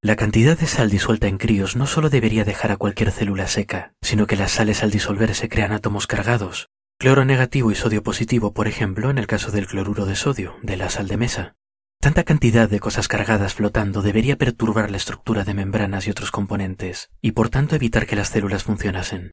La 0.00 0.14
cantidad 0.14 0.56
de 0.56 0.68
sal 0.68 0.90
disuelta 0.90 1.26
en 1.26 1.38
críos 1.38 1.74
no 1.74 1.88
solo 1.88 2.08
debería 2.08 2.44
dejar 2.44 2.70
a 2.70 2.76
cualquier 2.76 3.10
célula 3.10 3.48
seca, 3.48 3.94
sino 4.00 4.28
que 4.28 4.36
las 4.36 4.52
sales 4.52 4.84
al 4.84 4.92
disolverse 4.92 5.48
crean 5.48 5.72
átomos 5.72 6.06
cargados, 6.06 6.70
cloro 6.98 7.24
negativo 7.24 7.72
y 7.72 7.74
sodio 7.74 8.04
positivo, 8.04 8.54
por 8.54 8.68
ejemplo, 8.68 9.10
en 9.10 9.18
el 9.18 9.26
caso 9.26 9.50
del 9.50 9.66
cloruro 9.66 10.06
de 10.06 10.14
sodio, 10.14 10.54
de 10.62 10.76
la 10.76 10.88
sal 10.88 11.08
de 11.08 11.16
mesa. 11.16 11.56
Tanta 12.04 12.24
cantidad 12.24 12.68
de 12.68 12.80
cosas 12.80 13.08
cargadas 13.08 13.54
flotando 13.54 14.02
debería 14.02 14.36
perturbar 14.36 14.90
la 14.90 14.98
estructura 14.98 15.42
de 15.42 15.54
membranas 15.54 16.06
y 16.06 16.10
otros 16.10 16.30
componentes, 16.30 17.08
y 17.22 17.32
por 17.32 17.48
tanto 17.48 17.76
evitar 17.76 18.06
que 18.06 18.14
las 18.14 18.28
células 18.28 18.62
funcionasen. 18.62 19.32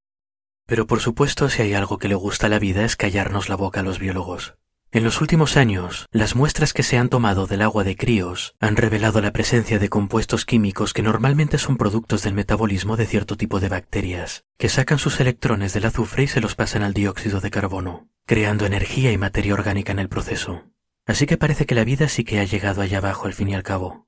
Pero 0.67 0.87
por 0.87 1.01
supuesto, 1.01 1.49
si 1.49 1.63
hay 1.63 1.73
algo 1.73 1.97
que 1.97 2.07
le 2.07 2.15
gusta 2.15 2.45
a 2.45 2.49
la 2.49 2.59
vida 2.59 2.85
es 2.85 2.95
callarnos 2.95 3.49
la 3.49 3.57
boca 3.57 3.81
a 3.81 3.83
los 3.83 3.99
biólogos. 3.99 4.55
En 4.89 5.03
los 5.03 5.19
últimos 5.19 5.57
años, 5.57 6.05
las 6.11 6.33
muestras 6.33 6.71
que 6.71 6.83
se 6.83 6.97
han 6.97 7.09
tomado 7.09 7.45
del 7.45 7.61
agua 7.61 7.83
de 7.83 7.97
críos 7.97 8.55
han 8.61 8.77
revelado 8.77 9.19
la 9.19 9.33
presencia 9.33 9.77
de 9.77 9.89
compuestos 9.89 10.45
químicos 10.45 10.93
que 10.93 11.03
normalmente 11.03 11.57
son 11.57 11.75
productos 11.75 12.23
del 12.23 12.35
metabolismo 12.35 12.95
de 12.95 13.05
cierto 13.05 13.35
tipo 13.35 13.59
de 13.59 13.67
bacterias, 13.67 14.45
que 14.57 14.69
sacan 14.69 14.97
sus 14.97 15.19
electrones 15.19 15.73
del 15.73 15.87
azufre 15.87 16.23
y 16.23 16.27
se 16.27 16.39
los 16.39 16.55
pasan 16.55 16.83
al 16.83 16.93
dióxido 16.93 17.41
de 17.41 17.51
carbono, 17.51 18.07
creando 18.25 18.65
energía 18.65 19.11
y 19.11 19.17
materia 19.17 19.55
orgánica 19.55 19.91
en 19.91 19.99
el 19.99 20.07
proceso. 20.07 20.70
Así 21.11 21.25
que 21.25 21.35
parece 21.35 21.65
que 21.65 21.75
la 21.75 21.83
vida 21.83 22.07
sí 22.07 22.23
que 22.23 22.39
ha 22.39 22.45
llegado 22.45 22.81
allá 22.81 22.99
abajo 22.99 23.27
al 23.27 23.33
fin 23.33 23.49
y 23.49 23.53
al 23.53 23.63
cabo. 23.63 24.07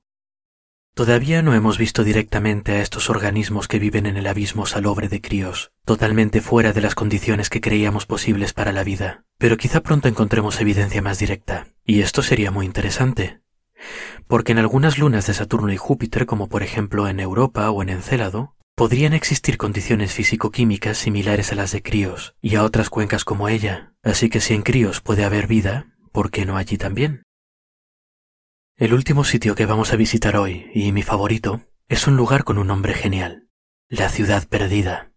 Todavía 0.94 1.42
no 1.42 1.52
hemos 1.52 1.76
visto 1.76 2.02
directamente 2.02 2.72
a 2.72 2.80
estos 2.80 3.10
organismos 3.10 3.68
que 3.68 3.78
viven 3.78 4.06
en 4.06 4.16
el 4.16 4.26
abismo 4.26 4.64
salobre 4.64 5.08
de 5.08 5.20
críos, 5.20 5.70
totalmente 5.84 6.40
fuera 6.40 6.72
de 6.72 6.80
las 6.80 6.94
condiciones 6.94 7.50
que 7.50 7.60
creíamos 7.60 8.06
posibles 8.06 8.54
para 8.54 8.72
la 8.72 8.84
vida, 8.84 9.26
pero 9.36 9.58
quizá 9.58 9.82
pronto 9.82 10.08
encontremos 10.08 10.58
evidencia 10.62 11.02
más 11.02 11.18
directa, 11.18 11.66
y 11.84 12.00
esto 12.00 12.22
sería 12.22 12.50
muy 12.50 12.64
interesante. 12.64 13.42
Porque 14.26 14.52
en 14.52 14.58
algunas 14.58 14.96
lunas 14.96 15.26
de 15.26 15.34
Saturno 15.34 15.70
y 15.74 15.76
Júpiter, 15.76 16.24
como 16.24 16.48
por 16.48 16.62
ejemplo 16.62 17.06
en 17.06 17.20
Europa 17.20 17.70
o 17.70 17.82
en 17.82 17.90
Encélado, 17.90 18.56
podrían 18.76 19.12
existir 19.12 19.58
condiciones 19.58 20.14
físico-químicas 20.14 20.96
similares 20.96 21.52
a 21.52 21.54
las 21.54 21.70
de 21.70 21.82
críos 21.82 22.34
y 22.40 22.54
a 22.54 22.62
otras 22.62 22.88
cuencas 22.88 23.26
como 23.26 23.50
ella, 23.50 23.92
así 24.02 24.30
que 24.30 24.40
si 24.40 24.54
en 24.54 24.62
críos 24.62 25.02
puede 25.02 25.24
haber 25.26 25.46
vida, 25.48 25.93
¿por 26.14 26.30
qué 26.30 26.46
no 26.46 26.56
allí 26.56 26.78
también? 26.78 27.24
El 28.76 28.94
último 28.94 29.24
sitio 29.24 29.56
que 29.56 29.66
vamos 29.66 29.92
a 29.92 29.96
visitar 29.96 30.36
hoy, 30.36 30.70
y 30.72 30.92
mi 30.92 31.02
favorito, 31.02 31.62
es 31.88 32.06
un 32.06 32.16
lugar 32.16 32.44
con 32.44 32.56
un 32.56 32.68
nombre 32.68 32.94
genial, 32.94 33.48
la 33.88 34.08
Ciudad 34.08 34.46
Perdida. 34.46 35.10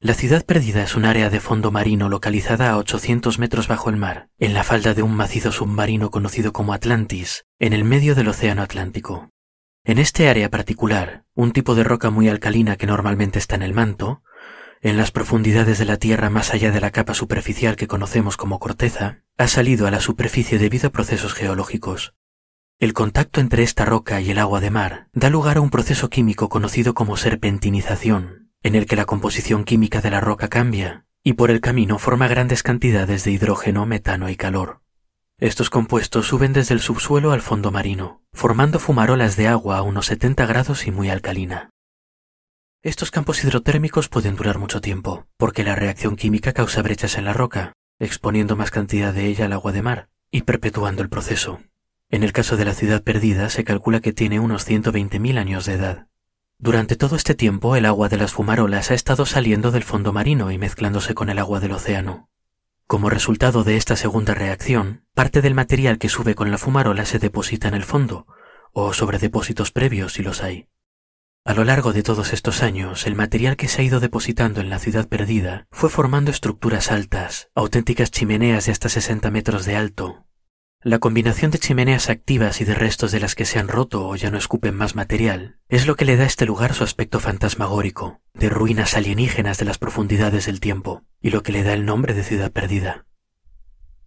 La 0.00 0.14
Ciudad 0.14 0.44
Perdida 0.44 0.82
es 0.82 0.96
un 0.96 1.04
área 1.04 1.30
de 1.30 1.38
fondo 1.38 1.70
marino 1.70 2.08
localizada 2.08 2.70
a 2.70 2.78
800 2.78 3.38
metros 3.38 3.68
bajo 3.68 3.90
el 3.90 3.96
mar, 3.96 4.28
en 4.38 4.52
la 4.52 4.64
falda 4.64 4.92
de 4.92 5.04
un 5.04 5.14
macizo 5.14 5.52
submarino 5.52 6.10
conocido 6.10 6.52
como 6.52 6.72
Atlantis, 6.72 7.44
en 7.60 7.72
el 7.72 7.84
medio 7.84 8.16
del 8.16 8.26
Océano 8.26 8.62
Atlántico. 8.62 9.30
En 9.84 9.98
este 9.98 10.28
área 10.28 10.50
particular, 10.50 11.22
un 11.34 11.52
tipo 11.52 11.76
de 11.76 11.84
roca 11.84 12.10
muy 12.10 12.28
alcalina 12.28 12.74
que 12.74 12.88
normalmente 12.88 13.38
está 13.38 13.54
en 13.54 13.62
el 13.62 13.72
manto, 13.72 14.24
en 14.80 14.96
las 14.96 15.10
profundidades 15.10 15.78
de 15.78 15.84
la 15.84 15.96
Tierra 15.96 16.30
más 16.30 16.52
allá 16.54 16.70
de 16.70 16.80
la 16.80 16.90
capa 16.90 17.14
superficial 17.14 17.76
que 17.76 17.86
conocemos 17.86 18.36
como 18.36 18.58
corteza, 18.58 19.22
ha 19.38 19.48
salido 19.48 19.86
a 19.86 19.90
la 19.90 20.00
superficie 20.00 20.58
debido 20.58 20.88
a 20.88 20.92
procesos 20.92 21.34
geológicos, 21.34 22.14
el 22.80 22.94
contacto 22.94 23.42
entre 23.42 23.62
esta 23.62 23.84
roca 23.84 24.22
y 24.22 24.30
el 24.30 24.38
agua 24.38 24.58
de 24.60 24.70
mar 24.70 25.08
da 25.12 25.28
lugar 25.28 25.58
a 25.58 25.60
un 25.60 25.68
proceso 25.68 26.08
químico 26.08 26.48
conocido 26.48 26.94
como 26.94 27.18
serpentinización, 27.18 28.52
en 28.62 28.74
el 28.74 28.86
que 28.86 28.96
la 28.96 29.04
composición 29.04 29.64
química 29.64 30.00
de 30.00 30.10
la 30.10 30.20
roca 30.20 30.48
cambia 30.48 31.04
y 31.22 31.34
por 31.34 31.50
el 31.50 31.60
camino 31.60 31.98
forma 31.98 32.26
grandes 32.26 32.62
cantidades 32.62 33.22
de 33.24 33.32
hidrógeno, 33.32 33.84
metano 33.84 34.30
y 34.30 34.36
calor. 34.36 34.80
Estos 35.36 35.68
compuestos 35.68 36.28
suben 36.28 36.54
desde 36.54 36.72
el 36.72 36.80
subsuelo 36.80 37.32
al 37.32 37.42
fondo 37.42 37.70
marino, 37.70 38.22
formando 38.32 38.78
fumarolas 38.78 39.36
de 39.36 39.48
agua 39.48 39.76
a 39.76 39.82
unos 39.82 40.06
70 40.06 40.46
grados 40.46 40.86
y 40.86 40.90
muy 40.90 41.10
alcalina. 41.10 41.68
Estos 42.82 43.10
campos 43.10 43.44
hidrotérmicos 43.44 44.08
pueden 44.08 44.36
durar 44.36 44.58
mucho 44.58 44.80
tiempo, 44.80 45.26
porque 45.36 45.64
la 45.64 45.76
reacción 45.76 46.16
química 46.16 46.54
causa 46.54 46.80
brechas 46.80 47.18
en 47.18 47.26
la 47.26 47.34
roca, 47.34 47.74
exponiendo 47.98 48.56
más 48.56 48.70
cantidad 48.70 49.12
de 49.12 49.26
ella 49.26 49.44
al 49.44 49.52
agua 49.52 49.72
de 49.72 49.82
mar 49.82 50.08
y 50.30 50.42
perpetuando 50.42 51.02
el 51.02 51.10
proceso. 51.10 51.60
En 52.08 52.22
el 52.22 52.32
caso 52.32 52.56
de 52.56 52.64
la 52.64 52.72
ciudad 52.72 53.02
perdida 53.02 53.50
se 53.50 53.64
calcula 53.64 54.00
que 54.00 54.14
tiene 54.14 54.40
unos 54.40 54.66
120.000 54.66 55.36
años 55.36 55.66
de 55.66 55.74
edad. 55.74 56.06
Durante 56.56 56.96
todo 56.96 57.16
este 57.16 57.34
tiempo 57.34 57.76
el 57.76 57.84
agua 57.84 58.08
de 58.08 58.16
las 58.16 58.32
fumarolas 58.32 58.90
ha 58.90 58.94
estado 58.94 59.26
saliendo 59.26 59.72
del 59.72 59.84
fondo 59.84 60.14
marino 60.14 60.50
y 60.50 60.56
mezclándose 60.56 61.12
con 61.12 61.28
el 61.28 61.38
agua 61.38 61.60
del 61.60 61.72
océano. 61.72 62.30
Como 62.86 63.10
resultado 63.10 63.62
de 63.62 63.76
esta 63.76 63.94
segunda 63.94 64.32
reacción, 64.32 65.04
parte 65.12 65.42
del 65.42 65.52
material 65.52 65.98
que 65.98 66.08
sube 66.08 66.34
con 66.34 66.50
la 66.50 66.56
fumarola 66.56 67.04
se 67.04 67.18
deposita 67.18 67.68
en 67.68 67.74
el 67.74 67.84
fondo, 67.84 68.26
o 68.72 68.94
sobre 68.94 69.18
depósitos 69.18 69.70
previos 69.70 70.14
si 70.14 70.22
los 70.22 70.42
hay. 70.42 70.66
A 71.44 71.54
lo 71.54 71.64
largo 71.64 71.92
de 71.92 72.02
todos 72.02 72.32
estos 72.32 72.62
años, 72.62 73.06
el 73.06 73.14
material 73.14 73.56
que 73.56 73.68
se 73.68 73.82
ha 73.82 73.84
ido 73.84 74.00
depositando 74.00 74.60
en 74.60 74.70
la 74.70 74.78
ciudad 74.78 75.08
perdida 75.08 75.66
fue 75.70 75.88
formando 75.88 76.30
estructuras 76.30 76.90
altas, 76.92 77.48
auténticas 77.54 78.10
chimeneas 78.10 78.66
de 78.66 78.72
hasta 78.72 78.88
60 78.88 79.30
metros 79.30 79.64
de 79.64 79.76
alto, 79.76 80.26
la 80.82 80.98
combinación 80.98 81.50
de 81.50 81.58
chimeneas 81.58 82.08
activas 82.08 82.62
y 82.62 82.64
de 82.64 82.74
restos 82.74 83.12
de 83.12 83.20
las 83.20 83.34
que 83.34 83.44
se 83.44 83.58
han 83.58 83.68
roto 83.68 84.08
o 84.08 84.16
ya 84.16 84.30
no 84.30 84.38
escupen 84.38 84.74
más 84.74 84.94
material 84.94 85.58
es 85.68 85.86
lo 85.86 85.94
que 85.94 86.06
le 86.06 86.16
da 86.16 86.24
a 86.24 86.26
este 86.26 86.46
lugar 86.46 86.72
su 86.72 86.84
aspecto 86.84 87.20
fantasmagórico, 87.20 88.22
de 88.32 88.48
ruinas 88.48 88.96
alienígenas 88.96 89.58
de 89.58 89.66
las 89.66 89.76
profundidades 89.76 90.46
del 90.46 90.58
tiempo, 90.58 91.02
y 91.20 91.32
lo 91.32 91.42
que 91.42 91.52
le 91.52 91.64
da 91.64 91.74
el 91.74 91.84
nombre 91.84 92.14
de 92.14 92.24
ciudad 92.24 92.50
perdida. 92.50 93.04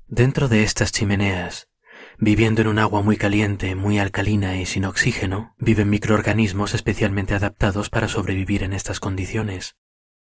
Dentro 0.07 0.47
de 0.47 0.63
estas 0.63 0.91
chimeneas, 0.91 1.67
viviendo 2.17 2.61
en 2.61 2.67
un 2.67 2.79
agua 2.79 3.01
muy 3.01 3.17
caliente, 3.17 3.75
muy 3.75 3.99
alcalina 3.99 4.57
y 4.57 4.65
sin 4.65 4.85
oxígeno, 4.85 5.55
viven 5.57 5.89
microorganismos 5.89 6.73
especialmente 6.73 7.33
adaptados 7.33 7.89
para 7.89 8.07
sobrevivir 8.07 8.63
en 8.63 8.73
estas 8.73 8.99
condiciones. 8.99 9.75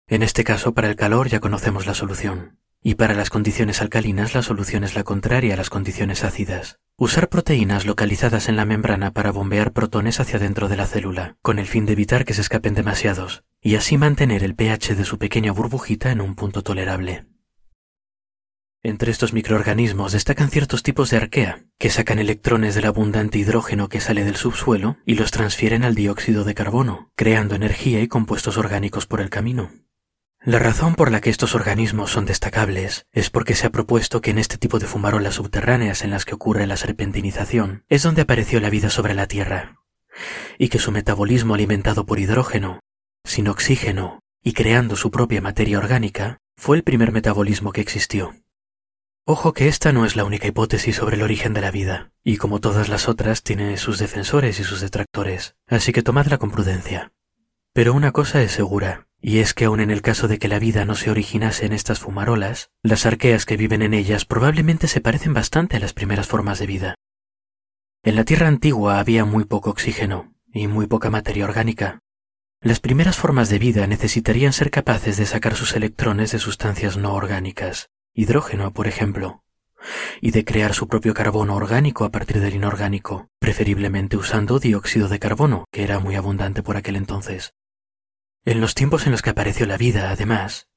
En 0.09 0.23
este 0.23 0.45
caso, 0.45 0.75
para 0.75 0.89
el 0.89 0.97
calor 0.97 1.29
ya 1.29 1.41
conocemos 1.41 1.87
la 1.87 1.95
solución. 1.95 2.59
Y 2.83 2.95
para 2.95 3.15
las 3.15 3.31
condiciones 3.31 3.81
alcalinas 3.81 4.35
la 4.35 4.43
solución 4.43 4.85
es 4.85 4.95
la 4.95 5.03
contraria 5.03 5.55
a 5.55 5.57
las 5.57 5.71
condiciones 5.71 6.23
ácidas. 6.23 6.79
Usar 6.97 7.29
proteínas 7.29 7.85
localizadas 7.85 8.49
en 8.49 8.57
la 8.57 8.65
membrana 8.65 9.11
para 9.11 9.33
bombear 9.33 9.73
protones 9.73 10.21
hacia 10.21 10.39
dentro 10.39 10.69
de 10.69 10.77
la 10.77 10.87
célula, 10.87 11.37
con 11.43 11.59
el 11.59 11.67
fin 11.67 11.85
de 11.85 11.95
evitar 11.95 12.25
que 12.25 12.33
se 12.33 12.43
escapen 12.43 12.75
demasiados, 12.75 13.43
y 13.61 13.75
así 13.75 13.99
mantener 13.99 14.45
el 14.45 14.55
pH 14.55 14.95
de 14.95 15.05
su 15.05 15.19
pequeña 15.19 15.51
burbujita 15.51 16.13
en 16.13 16.21
un 16.21 16.37
punto 16.37 16.63
tolerable. 16.63 17.27
Entre 18.83 19.11
estos 19.11 19.33
microorganismos 19.33 20.13
destacan 20.13 20.51
ciertos 20.51 20.83
tipos 20.83 21.11
de 21.11 21.17
arquea, 21.17 21.65
que 21.79 21.91
sacan 21.91 22.19
electrones 22.19 22.75
del 22.75 22.85
abundante 22.85 23.39
hidrógeno 23.39 23.89
que 23.89 24.01
sale 24.01 24.25
del 24.25 24.37
subsuelo 24.37 24.97
y 25.05 25.15
los 25.15 25.31
transfieren 25.31 25.83
al 25.83 25.95
dióxido 25.95 26.45
de 26.45 26.55
carbono, 26.55 27.11
creando 27.17 27.55
energía 27.55 28.01
y 28.01 28.09
compuestos 28.09 28.57
orgánicos 28.59 29.07
por 29.07 29.21
el 29.21 29.31
camino. 29.31 29.71
La 30.41 30.61
razón 30.61 30.95
por 30.95 31.11
la 31.11 31.21
que 31.21 31.31
estos 31.31 31.57
organismos 31.57 32.13
son 32.13 32.25
destacables 32.25 33.07
es 33.11 33.31
porque 33.31 33.57
se 33.57 33.67
ha 33.67 33.71
propuesto 33.71 34.21
que 34.21 34.31
en 34.31 34.39
este 34.39 34.59
tipo 34.59 34.79
de 34.79 34.87
fumarolas 34.87 35.35
subterráneas 35.35 36.03
en 36.03 36.11
las 36.11 36.25
que 36.25 36.37
ocurre 36.37 36.69
la 36.69 36.77
serpentinización 36.77 37.85
es 37.89 38.05
donde 38.05 38.23
apareció 38.23 38.61
la 38.61 38.71
vida 38.71 38.89
sobre 38.89 39.15
la 39.15 39.27
Tierra, 39.27 39.81
y 40.57 40.69
que 40.69 40.79
su 40.79 40.93
metabolismo 40.93 41.55
alimentado 41.55 42.07
por 42.07 42.21
hidrógeno, 42.21 42.79
sin 43.25 43.49
oxígeno 43.49 44.21
y 44.41 44.53
creando 44.53 44.95
su 44.95 45.11
propia 45.11 45.41
materia 45.41 45.79
orgánica, 45.79 46.39
fue 46.57 46.77
el 46.77 46.85
primer 46.85 47.11
metabolismo 47.11 47.73
que 47.73 47.81
existió. 47.81 48.33
Ojo 49.29 49.53
que 49.53 49.67
esta 49.67 49.93
no 49.93 50.07
es 50.07 50.15
la 50.15 50.25
única 50.25 50.47
hipótesis 50.47 50.95
sobre 50.95 51.17
el 51.17 51.23
origen 51.23 51.53
de 51.53 51.61
la 51.61 51.73
vida, 51.73 52.13
y 52.23 52.37
como 52.37 52.61
todas 52.61 52.89
las 52.89 53.09
otras 53.09 53.43
tiene 53.43 53.77
sus 53.77 53.99
defensores 53.99 54.61
y 54.61 54.63
sus 54.63 54.81
detractores, 54.81 55.57
así 55.67 55.93
que 55.93 56.05
tomadla 56.05 56.39
con 56.39 56.53
prudencia. 56.53 57.11
Pero 57.73 57.93
una 57.93 58.13
cosa 58.13 58.41
es 58.41 58.53
segura, 58.53 59.09
y 59.21 59.39
es 59.39 59.53
que 59.53 59.65
aun 59.65 59.81
en 59.81 59.91
el 59.91 60.01
caso 60.01 60.29
de 60.29 60.39
que 60.39 60.47
la 60.47 60.61
vida 60.61 60.85
no 60.85 60.95
se 60.95 61.11
originase 61.11 61.67
en 61.67 61.73
estas 61.73 61.99
fumarolas, 61.99 62.71
las 62.85 63.05
arqueas 63.05 63.47
que 63.47 63.57
viven 63.57 63.83
en 63.83 63.95
ellas 63.95 64.27
probablemente 64.27 64.87
se 64.87 65.01
parecen 65.01 65.35
bastante 65.35 65.77
a 65.77 65.81
las 65.81 65.93
primeras 65.93 66.29
formas 66.29 66.61
de 66.61 66.67
vida. 66.69 66.95
En 68.05 68.15
la 68.15 68.23
Tierra 68.23 68.47
antigua 68.47 69.01
había 69.01 69.25
muy 69.25 69.45
poco 69.45 69.71
oxígeno 69.71 70.37
y 70.53 70.69
muy 70.69 70.87
poca 70.87 71.11
materia 71.11 71.47
orgánica. 71.47 71.99
Las 72.61 72.79
primeras 72.79 73.17
formas 73.17 73.49
de 73.49 73.59
vida 73.59 73.89
necesitarían 73.89 74.53
ser 74.53 74.71
capaces 74.71 75.17
de 75.17 75.27
sacar 75.27 75.57
sus 75.57 75.75
electrones 75.75 76.31
de 76.31 76.39
sustancias 76.39 76.97
no 76.97 77.13
orgánicas, 77.13 77.91
hidrógeno, 78.17 78.73
por 78.73 78.89
ejemplo, 78.89 79.45
y 80.21 80.31
de 80.31 80.45
crear 80.45 80.75
su 80.75 80.89
propio 80.89 81.15
carbono 81.15 81.55
orgánico 81.55 82.05
a 82.05 82.11
partir 82.11 82.41
del 82.41 82.55
inorgánico, 82.55 83.29
preferiblemente 83.39 84.17
usando 84.17 84.59
dióxido 84.59 85.09
de 85.09 85.19
carbono, 85.19 85.67
que 85.71 85.85
era 85.85 86.01
muy 86.01 86.17
abundante 86.17 86.63
por 86.63 86.77
aquel 86.77 86.97
entonces. 86.97 87.55
En 88.45 88.61
los 88.61 88.75
tiempos 88.75 89.07
en 89.07 89.13
los 89.13 89.23
que 89.23 89.31
apareció 89.31 89.67
la 89.67 89.77
vida, 89.77 90.11
además, 90.11 90.69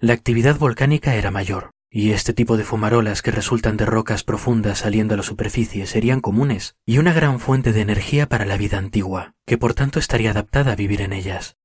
la 0.00 0.12
actividad 0.12 0.58
volcánica 0.58 1.14
era 1.14 1.30
mayor 1.30 1.70
y 1.90 2.10
este 2.10 2.32
tipo 2.32 2.56
de 2.56 2.64
fumarolas 2.64 3.22
que 3.22 3.30
resultan 3.30 3.76
de 3.76 3.86
rocas 3.86 4.24
profundas 4.24 4.78
saliendo 4.78 5.14
a 5.14 5.16
la 5.16 5.22
superficie 5.22 5.86
serían 5.86 6.20
comunes 6.20 6.74
y 6.84 6.98
una 6.98 7.12
gran 7.12 7.38
fuente 7.38 7.72
de 7.72 7.82
energía 7.82 8.28
para 8.28 8.44
la 8.44 8.56
vida 8.56 8.78
antigua, 8.78 9.34
que 9.46 9.58
por 9.58 9.74
tanto 9.74 10.00
estaría 10.00 10.32
adaptada 10.32 10.72
a 10.72 10.76
vivir 10.76 11.02
en 11.02 11.12
ellas. 11.12 11.56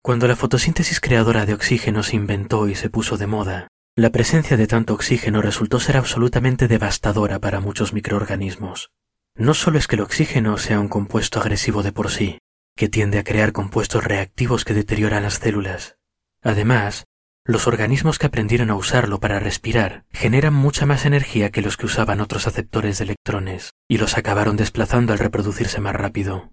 Cuando 0.00 0.28
la 0.28 0.36
fotosíntesis 0.36 1.00
creadora 1.00 1.44
de 1.44 1.54
oxígeno 1.54 2.04
se 2.04 2.14
inventó 2.14 2.68
y 2.68 2.76
se 2.76 2.88
puso 2.88 3.16
de 3.16 3.26
moda, 3.26 3.68
la 3.94 4.08
presencia 4.10 4.56
de 4.56 4.66
tanto 4.66 4.94
oxígeno 4.94 5.42
resultó 5.42 5.78
ser 5.78 5.98
absolutamente 5.98 6.66
devastadora 6.66 7.38
para 7.40 7.60
muchos 7.60 7.92
microorganismos. 7.92 8.90
No 9.34 9.52
solo 9.52 9.76
es 9.76 9.86
que 9.86 9.96
el 9.96 10.02
oxígeno 10.02 10.56
sea 10.56 10.80
un 10.80 10.88
compuesto 10.88 11.40
agresivo 11.40 11.82
de 11.82 11.92
por 11.92 12.10
sí, 12.10 12.38
que 12.74 12.88
tiende 12.88 13.18
a 13.18 13.24
crear 13.24 13.52
compuestos 13.52 14.02
reactivos 14.02 14.64
que 14.64 14.72
deterioran 14.72 15.24
las 15.24 15.34
células. 15.34 15.98
Además, 16.42 17.04
los 17.44 17.66
organismos 17.66 18.18
que 18.18 18.26
aprendieron 18.26 18.70
a 18.70 18.76
usarlo 18.76 19.20
para 19.20 19.40
respirar 19.40 20.06
generan 20.10 20.54
mucha 20.54 20.86
más 20.86 21.04
energía 21.04 21.50
que 21.50 21.60
los 21.60 21.76
que 21.76 21.86
usaban 21.86 22.22
otros 22.22 22.46
aceptores 22.46 22.96
de 22.96 23.04
electrones, 23.04 23.74
y 23.88 23.98
los 23.98 24.16
acabaron 24.16 24.56
desplazando 24.56 25.12
al 25.12 25.18
reproducirse 25.18 25.80
más 25.82 25.94
rápido. 25.94 26.50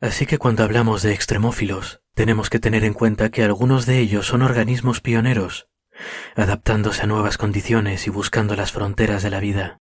Así 0.00 0.26
que 0.26 0.38
cuando 0.38 0.64
hablamos 0.64 1.02
de 1.02 1.12
extremófilos, 1.12 2.00
tenemos 2.14 2.50
que 2.50 2.58
tener 2.58 2.82
en 2.82 2.92
cuenta 2.92 3.30
que 3.30 3.44
algunos 3.44 3.86
de 3.86 4.00
ellos 4.00 4.26
son 4.26 4.42
organismos 4.42 5.00
pioneros, 5.00 5.68
adaptándose 6.34 7.02
a 7.02 7.06
nuevas 7.06 7.38
condiciones 7.38 8.06
y 8.06 8.10
buscando 8.10 8.56
las 8.56 8.72
fronteras 8.72 9.22
de 9.22 9.30
la 9.30 9.40
vida. 9.40 9.78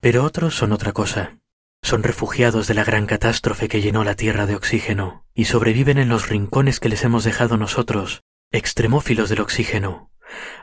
Pero 0.00 0.24
otros 0.24 0.54
son 0.54 0.72
otra 0.72 0.92
cosa. 0.92 1.38
Son 1.82 2.02
refugiados 2.02 2.66
de 2.66 2.74
la 2.74 2.84
gran 2.84 3.06
catástrofe 3.06 3.68
que 3.68 3.80
llenó 3.80 4.04
la 4.04 4.14
Tierra 4.14 4.46
de 4.46 4.56
oxígeno 4.56 5.24
y 5.34 5.46
sobreviven 5.46 5.98
en 5.98 6.08
los 6.08 6.28
rincones 6.28 6.80
que 6.80 6.88
les 6.88 7.04
hemos 7.04 7.24
dejado 7.24 7.56
nosotros 7.56 8.22
extremófilos 8.50 9.28
del 9.28 9.40
oxígeno, 9.40 10.10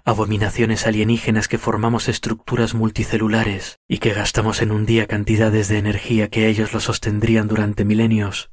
abominaciones 0.04 0.88
alienígenas 0.88 1.48
que 1.48 1.60
formamos 1.60 2.08
estructuras 2.08 2.74
multicelulares 2.74 3.78
y 3.88 4.00
que 4.00 4.14
gastamos 4.14 4.62
en 4.62 4.72
un 4.72 4.86
día 4.86 5.08
cantidades 5.08 5.68
de 5.68 5.78
energía 5.78 6.30
que 6.30 6.48
ellos 6.48 6.74
lo 6.74 6.80
sostendrían 6.80 7.48
durante 7.48 7.86
milenios. 7.86 8.52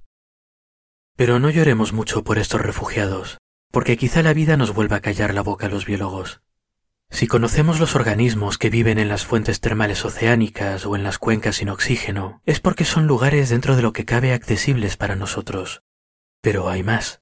Pero 1.16 1.38
no 1.38 1.50
lloremos 1.50 1.92
mucho 1.92 2.24
por 2.24 2.38
estos 2.38 2.60
refugiados, 2.60 3.38
porque 3.72 3.96
quizá 3.96 4.22
la 4.22 4.34
vida 4.34 4.56
nos 4.56 4.72
vuelva 4.72 4.98
a 4.98 5.00
callar 5.00 5.34
la 5.34 5.42
boca 5.42 5.66
a 5.66 5.70
los 5.70 5.86
biólogos. 5.86 6.42
Si 7.10 7.26
conocemos 7.26 7.80
los 7.80 7.96
organismos 7.96 8.58
que 8.58 8.70
viven 8.70 8.98
en 8.98 9.08
las 9.08 9.26
fuentes 9.26 9.60
termales 9.60 10.04
oceánicas 10.04 10.86
o 10.86 10.94
en 10.94 11.02
las 11.02 11.18
cuencas 11.18 11.56
sin 11.56 11.70
oxígeno, 11.70 12.42
es 12.46 12.60
porque 12.60 12.84
son 12.84 13.06
lugares 13.06 13.48
dentro 13.48 13.74
de 13.74 13.82
lo 13.82 13.92
que 13.92 14.04
cabe 14.04 14.32
accesibles 14.32 14.96
para 14.96 15.16
nosotros. 15.16 15.82
Pero 16.42 16.68
hay 16.68 16.82
más. 16.82 17.21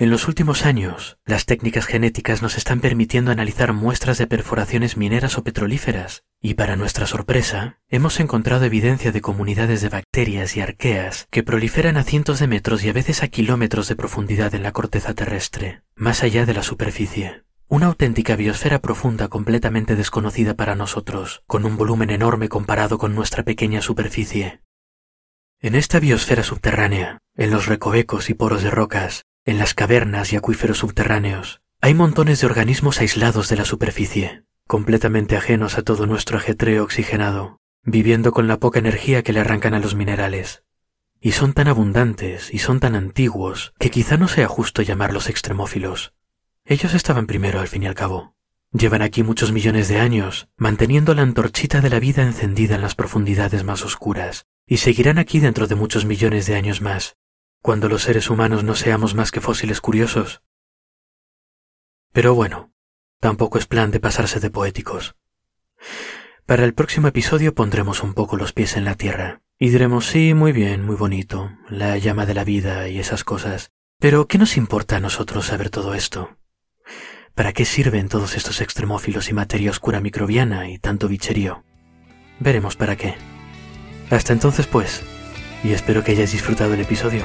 En 0.00 0.10
los 0.10 0.28
últimos 0.28 0.64
años, 0.64 1.18
las 1.24 1.44
técnicas 1.44 1.86
genéticas 1.86 2.40
nos 2.40 2.56
están 2.56 2.80
permitiendo 2.80 3.32
analizar 3.32 3.72
muestras 3.72 4.16
de 4.16 4.28
perforaciones 4.28 4.96
mineras 4.96 5.36
o 5.38 5.42
petrolíferas, 5.42 6.22
y 6.40 6.54
para 6.54 6.76
nuestra 6.76 7.04
sorpresa, 7.04 7.80
hemos 7.88 8.20
encontrado 8.20 8.64
evidencia 8.64 9.10
de 9.10 9.20
comunidades 9.20 9.80
de 9.80 9.88
bacterias 9.88 10.56
y 10.56 10.60
arqueas 10.60 11.26
que 11.32 11.42
proliferan 11.42 11.96
a 11.96 12.04
cientos 12.04 12.38
de 12.38 12.46
metros 12.46 12.84
y 12.84 12.90
a 12.90 12.92
veces 12.92 13.24
a 13.24 13.26
kilómetros 13.26 13.88
de 13.88 13.96
profundidad 13.96 14.54
en 14.54 14.62
la 14.62 14.70
corteza 14.70 15.14
terrestre, 15.14 15.82
más 15.96 16.22
allá 16.22 16.46
de 16.46 16.54
la 16.54 16.62
superficie. 16.62 17.42
Una 17.66 17.86
auténtica 17.86 18.36
biosfera 18.36 18.78
profunda 18.78 19.26
completamente 19.26 19.96
desconocida 19.96 20.54
para 20.54 20.76
nosotros, 20.76 21.42
con 21.48 21.64
un 21.64 21.76
volumen 21.76 22.10
enorme 22.10 22.48
comparado 22.48 22.98
con 22.98 23.16
nuestra 23.16 23.42
pequeña 23.42 23.82
superficie. 23.82 24.60
En 25.60 25.74
esta 25.74 25.98
biosfera 25.98 26.44
subterránea, 26.44 27.18
en 27.34 27.50
los 27.50 27.66
recovecos 27.66 28.30
y 28.30 28.34
poros 28.34 28.62
de 28.62 28.70
rocas, 28.70 29.24
en 29.48 29.56
las 29.56 29.72
cavernas 29.72 30.34
y 30.34 30.36
acuíferos 30.36 30.76
subterráneos 30.76 31.62
hay 31.80 31.94
montones 31.94 32.38
de 32.38 32.46
organismos 32.46 33.00
aislados 33.00 33.48
de 33.48 33.56
la 33.56 33.64
superficie, 33.64 34.42
completamente 34.66 35.38
ajenos 35.38 35.78
a 35.78 35.82
todo 35.82 36.04
nuestro 36.06 36.36
ajetreo 36.36 36.84
oxigenado, 36.84 37.58
viviendo 37.82 38.32
con 38.32 38.46
la 38.46 38.58
poca 38.58 38.78
energía 38.78 39.22
que 39.22 39.32
le 39.32 39.40
arrancan 39.40 39.72
a 39.72 39.78
los 39.78 39.94
minerales. 39.94 40.64
Y 41.18 41.32
son 41.32 41.54
tan 41.54 41.66
abundantes 41.66 42.52
y 42.52 42.58
son 42.58 42.78
tan 42.78 42.94
antiguos 42.94 43.72
que 43.78 43.90
quizá 43.90 44.18
no 44.18 44.28
sea 44.28 44.48
justo 44.48 44.82
llamarlos 44.82 45.30
extremófilos. 45.30 46.12
Ellos 46.66 46.92
estaban 46.92 47.26
primero 47.26 47.58
al 47.58 47.68
fin 47.68 47.84
y 47.84 47.86
al 47.86 47.94
cabo. 47.94 48.34
Llevan 48.72 49.00
aquí 49.00 49.22
muchos 49.22 49.50
millones 49.50 49.88
de 49.88 49.98
años, 49.98 50.50
manteniendo 50.58 51.14
la 51.14 51.22
antorchita 51.22 51.80
de 51.80 51.88
la 51.88 52.00
vida 52.00 52.22
encendida 52.22 52.74
en 52.74 52.82
las 52.82 52.94
profundidades 52.94 53.64
más 53.64 53.82
oscuras, 53.82 54.44
y 54.66 54.76
seguirán 54.76 55.16
aquí 55.16 55.40
dentro 55.40 55.66
de 55.66 55.74
muchos 55.74 56.04
millones 56.04 56.44
de 56.44 56.54
años 56.54 56.82
más, 56.82 57.16
cuando 57.62 57.88
los 57.88 58.02
seres 58.02 58.30
humanos 58.30 58.64
no 58.64 58.74
seamos 58.74 59.14
más 59.14 59.30
que 59.30 59.40
fósiles 59.40 59.80
curiosos. 59.80 60.42
Pero 62.12 62.34
bueno, 62.34 62.72
tampoco 63.20 63.58
es 63.58 63.66
plan 63.66 63.90
de 63.90 64.00
pasarse 64.00 64.40
de 64.40 64.50
poéticos. 64.50 65.16
Para 66.46 66.64
el 66.64 66.74
próximo 66.74 67.08
episodio 67.08 67.54
pondremos 67.54 68.02
un 68.02 68.14
poco 68.14 68.36
los 68.36 68.52
pies 68.52 68.76
en 68.76 68.84
la 68.84 68.94
tierra 68.94 69.42
y 69.58 69.70
diremos 69.70 70.06
sí, 70.06 70.34
muy 70.34 70.52
bien, 70.52 70.84
muy 70.84 70.96
bonito, 70.96 71.50
la 71.68 71.98
llama 71.98 72.26
de 72.26 72.34
la 72.34 72.44
vida 72.44 72.88
y 72.88 72.98
esas 72.98 73.24
cosas. 73.24 73.70
Pero 73.98 74.28
¿qué 74.28 74.38
nos 74.38 74.56
importa 74.56 74.96
a 74.96 75.00
nosotros 75.00 75.46
saber 75.46 75.70
todo 75.70 75.94
esto? 75.94 76.38
¿Para 77.34 77.52
qué 77.52 77.64
sirven 77.64 78.08
todos 78.08 78.36
estos 78.36 78.60
extremófilos 78.60 79.28
y 79.28 79.32
materia 79.32 79.70
oscura 79.70 80.00
microbiana 80.00 80.70
y 80.70 80.78
tanto 80.78 81.08
bicherío? 81.08 81.64
Veremos 82.40 82.76
para 82.76 82.96
qué. 82.96 83.16
Hasta 84.10 84.32
entonces 84.32 84.66
pues, 84.66 85.02
y 85.62 85.72
espero 85.72 86.04
que 86.04 86.12
hayáis 86.12 86.32
disfrutado 86.32 86.74
el 86.74 86.80
episodio. 86.80 87.24